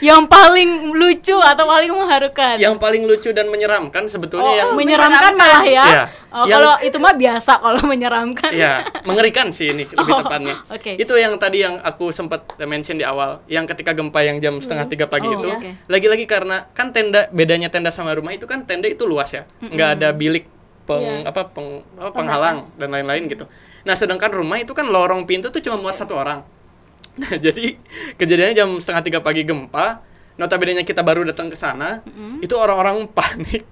yang 0.12 0.24
paling 0.24 0.92
lucu 0.92 1.36
atau 1.36 1.64
paling 1.64 1.90
mengharukan? 1.90 2.56
yang 2.56 2.76
paling 2.76 3.02
lucu 3.02 3.30
dan 3.30 3.46
menyeramkan 3.46 4.06
sebetulnya 4.06 4.46
oh, 4.46 4.56
yang 4.56 4.68
menyeramkan 4.72 5.32
menyeramkan. 5.32 5.34
malah 5.34 5.64
ya. 5.64 5.84
Iya. 5.84 6.02
Oh, 6.30 6.44
Yang- 6.44 6.52
kalau 6.52 6.74
itu 6.80 6.96
mah 6.96 7.14
biasa 7.14 7.52
kalau 7.58 7.82
menyeramkan. 7.82 8.50
ya 8.52 8.72
mengerikan 9.02 9.50
sih 9.50 9.68
ini 9.68 9.84
lebih 9.84 10.12
Oh, 10.12 10.20
tepatnya. 10.20 10.54
oke. 10.68 10.92
Itu 10.94 11.14
yang 11.14 11.34
tadi 11.36 11.58
yang 11.60 11.80
aku 11.80 12.10
sempat 12.10 12.44
mention 12.60 12.94
di 12.94 13.04
awal, 13.04 13.40
yang 13.46 13.64
ketika 13.64 13.90
gempa 13.90 14.20
yang 14.20 14.38
jam 14.38 14.58
setengah 14.58 14.86
tiga 14.86 15.06
pagi 15.06 15.26
Oh, 15.26 15.34
itu, 15.34 15.48
oke. 15.48 15.70
lagi-lagi 15.86 16.24
karena 16.24 16.68
kan 16.70 16.90
tenda 16.90 17.26
bedanya 17.30 17.66
tenda 17.66 17.88
sama 17.88 18.12
rumah 18.12 18.30
itu 18.30 18.44
kan 18.44 18.62
tenda 18.62 18.86
itu 18.86 19.02
luas 19.04 19.30
ya, 19.30 19.42
nggak 19.60 19.90
ada 19.96 20.08
bilik 20.12 20.44
peng 20.90 21.22
Iya. 21.22 21.30
apa 21.30 21.42
peng 21.46 21.68
apa, 21.94 22.10
penghalang 22.10 22.58
dan 22.74 22.90
lain-lain 22.90 23.22
gitu. 23.26 23.46
Nah 23.80 23.94
sedangkan 23.94 24.34
rumah 24.34 24.58
itu 24.58 24.74
kan 24.74 24.84
lorong 24.84 25.22
pintu 25.22 25.48
tuh 25.48 25.62
cuma 25.62 25.78
muat 25.78 25.94
satu 25.94 26.18
orang. 26.18 26.42
Nah 27.20 27.36
jadi 27.36 27.78
kejadiannya 28.16 28.54
jam 28.56 28.70
setengah 28.76 29.02
tiga 29.02 29.18
pagi 29.20 29.42
gempa, 29.42 30.02
notabene 30.34 30.82
kita 30.82 31.00
baru 31.00 31.22
datang 31.22 31.46
ke 31.46 31.54
sana, 31.54 32.02
itu 32.38 32.54
orang-orang 32.54 33.06
panik. 33.18 33.66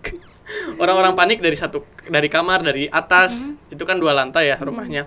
Orang-orang 0.77 1.13
panik 1.13 1.39
dari 1.39 1.55
satu 1.55 1.83
dari 2.05 2.27
kamar 2.27 2.63
dari 2.63 2.87
atas, 2.87 3.37
itu 3.69 3.83
kan 3.83 3.97
dua 3.97 4.13
lantai 4.13 4.49
ya 4.49 4.57
rumahnya. 4.57 5.05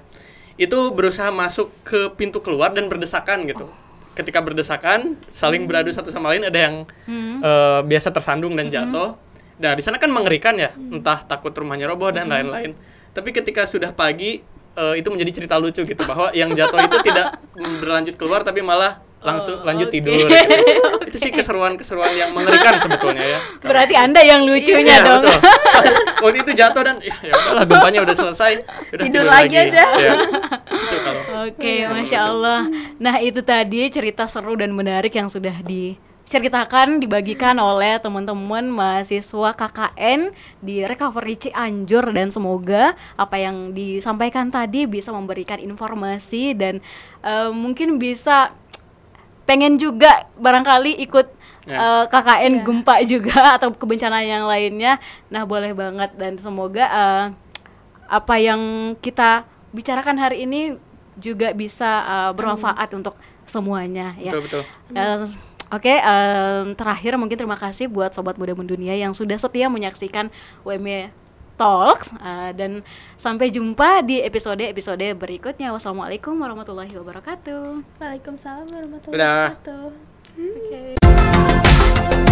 Itu 0.53 0.91
berusaha 0.91 1.29
masuk 1.29 1.73
ke 1.81 2.13
pintu 2.13 2.39
keluar 2.39 2.69
dan 2.69 2.85
berdesakan 2.85 3.45
gitu. 3.45 3.65
Ketika 4.11 4.37
berdesakan, 4.39 5.17
saling 5.31 5.65
beradu 5.65 5.89
satu 5.89 6.11
sama 6.11 6.29
lain 6.29 6.45
ada 6.45 6.59
yang 6.59 6.75
Hmm. 7.07 7.41
eh, 7.41 7.81
biasa 7.83 8.11
tersandung 8.11 8.53
dan 8.53 8.69
jatuh. 8.69 9.17
Nah, 9.61 9.77
di 9.77 9.83
sana 9.85 9.95
kan 9.95 10.09
mengerikan 10.09 10.57
ya, 10.57 10.73
entah 10.73 11.21
takut 11.21 11.53
rumahnya 11.53 11.85
roboh 11.85 12.09
dan 12.09 12.27
lain-lain. 12.27 12.73
Tapi 13.13 13.29
ketika 13.29 13.63
sudah 13.63 13.93
pagi 13.93 14.41
eh, 14.73 14.93
itu 14.97 15.07
menjadi 15.07 15.31
cerita 15.37 15.55
lucu 15.55 15.83
gitu 15.83 16.01
bahwa 16.01 16.33
yang 16.33 16.49
jatuh 16.51 16.81
itu 16.81 16.97
tidak 17.03 17.37
berlanjut 17.53 18.15
keluar 18.17 18.41
tapi 18.41 18.59
malah 18.59 18.97
langsung 19.21 19.61
Oh, 19.61 19.65
lanjut 19.69 19.85
oke. 19.85 19.93
tidur. 19.93 20.25
itu 21.11 21.17
sih 21.19 21.29
keseruan-keseruan 21.29 22.17
yang 22.17 22.33
mengerikan 22.33 22.81
sebetulnya 22.81 23.21
ya. 23.21 23.39
Berarti 23.61 23.93
Anda 23.93 24.25
yang 24.25 24.41
lucunya 24.41 24.97
Iya, 24.97 25.05
dong. 25.05 25.21
betul. 25.21 25.37
Waktu 26.25 26.37
itu 26.41 26.51
jatuh 26.57 26.81
dan 26.81 26.95
ya 27.05 27.15
ya 27.21 27.33
udahlah 27.35 27.65
gempanya 27.69 27.99
udah 28.01 28.15
selesai, 28.17 28.51
udah 28.89 29.03
Tidur 29.05 29.25
lagi 29.27 29.55
aja. 29.59 29.83
Iya. 29.93 30.13
Itu 30.65 30.95
kalau 31.05 31.21
Oke, 31.45 31.85
Iya, 31.85 31.87
masya 31.93 32.19
Allah. 32.25 32.61
Nah 32.97 33.15
itu 33.19 33.45
tadi 33.45 33.93
cerita 33.93 34.25
seru 34.25 34.57
dan 34.57 34.73
menarik 34.73 35.13
yang 35.13 35.29
sudah 35.29 35.53
diceritakan, 36.31 37.03
dibagikan 37.03 37.59
oleh 37.59 37.99
teman-teman 37.99 38.63
mahasiswa 38.71 39.51
KKN 39.51 40.31
di 40.63 40.79
Recovery 40.87 41.35
Cianjur 41.35 42.15
dan 42.15 42.31
semoga 42.31 42.95
apa 43.19 43.35
yang 43.35 43.75
disampaikan 43.75 44.47
tadi 44.47 44.87
bisa 44.87 45.11
memberikan 45.11 45.59
informasi 45.59 46.55
dan 46.55 46.79
eh, 47.19 47.51
mungkin 47.51 47.99
bisa 47.99 48.55
pengen 49.43 49.75
juga 49.75 50.31
barangkali 50.39 51.03
ikut 51.03 51.43
Ya. 51.61 51.77
eh, 51.77 52.05
KKN 52.09 52.53
Ya. 52.57 52.63
gempa 52.65 52.95
juga 53.05 53.37
atau 53.59 53.69
kebencanaan 53.75 54.25
yang 54.25 54.47
lainnya. 54.49 54.97
Nah 55.29 55.45
boleh 55.45 55.75
banget 55.77 56.15
dan 56.15 56.39
semoga 56.39 56.87
eh, 56.87 57.25
apa 58.07 58.35
yang 58.39 58.95
kita 59.03 59.43
bicarakan 59.69 60.15
hari 60.17 60.47
ini 60.47 60.79
juga 61.19 61.51
bisa 61.53 62.01
uh, 62.01 62.31
bermanfaat 62.33 62.87
untuk 62.97 63.13
semuanya 63.45 64.15
ya. 64.17 64.31
betul 64.31 64.63
betul. 64.63 64.63
Eh, 64.95 65.50
Oke, 65.71 65.87
okay, 65.87 65.97
um, 66.03 66.75
terakhir 66.75 67.15
mungkin 67.15 67.39
terima 67.39 67.55
kasih 67.55 67.87
buat 67.87 68.11
sobat 68.11 68.35
muda 68.35 68.51
mendunia 68.51 68.91
yang 68.91 69.15
sudah 69.15 69.39
setia 69.39 69.71
menyaksikan 69.71 70.27
WME 70.67 71.15
Talks 71.55 72.11
uh, 72.19 72.51
dan 72.51 72.83
sampai 73.15 73.47
jumpa 73.47 74.03
di 74.03 74.19
episode-episode 74.19 75.15
berikutnya. 75.15 75.71
Wassalamualaikum 75.71 76.35
warahmatullahi 76.35 76.91
wabarakatuh. 76.91 77.87
Waalaikumsalam 78.03 78.67
warahmatullahi 78.67 79.15
wabarakatuh. 79.15 79.85
Hmm. 80.35 80.55
Oke. 80.59 80.81
Okay. 80.99 82.30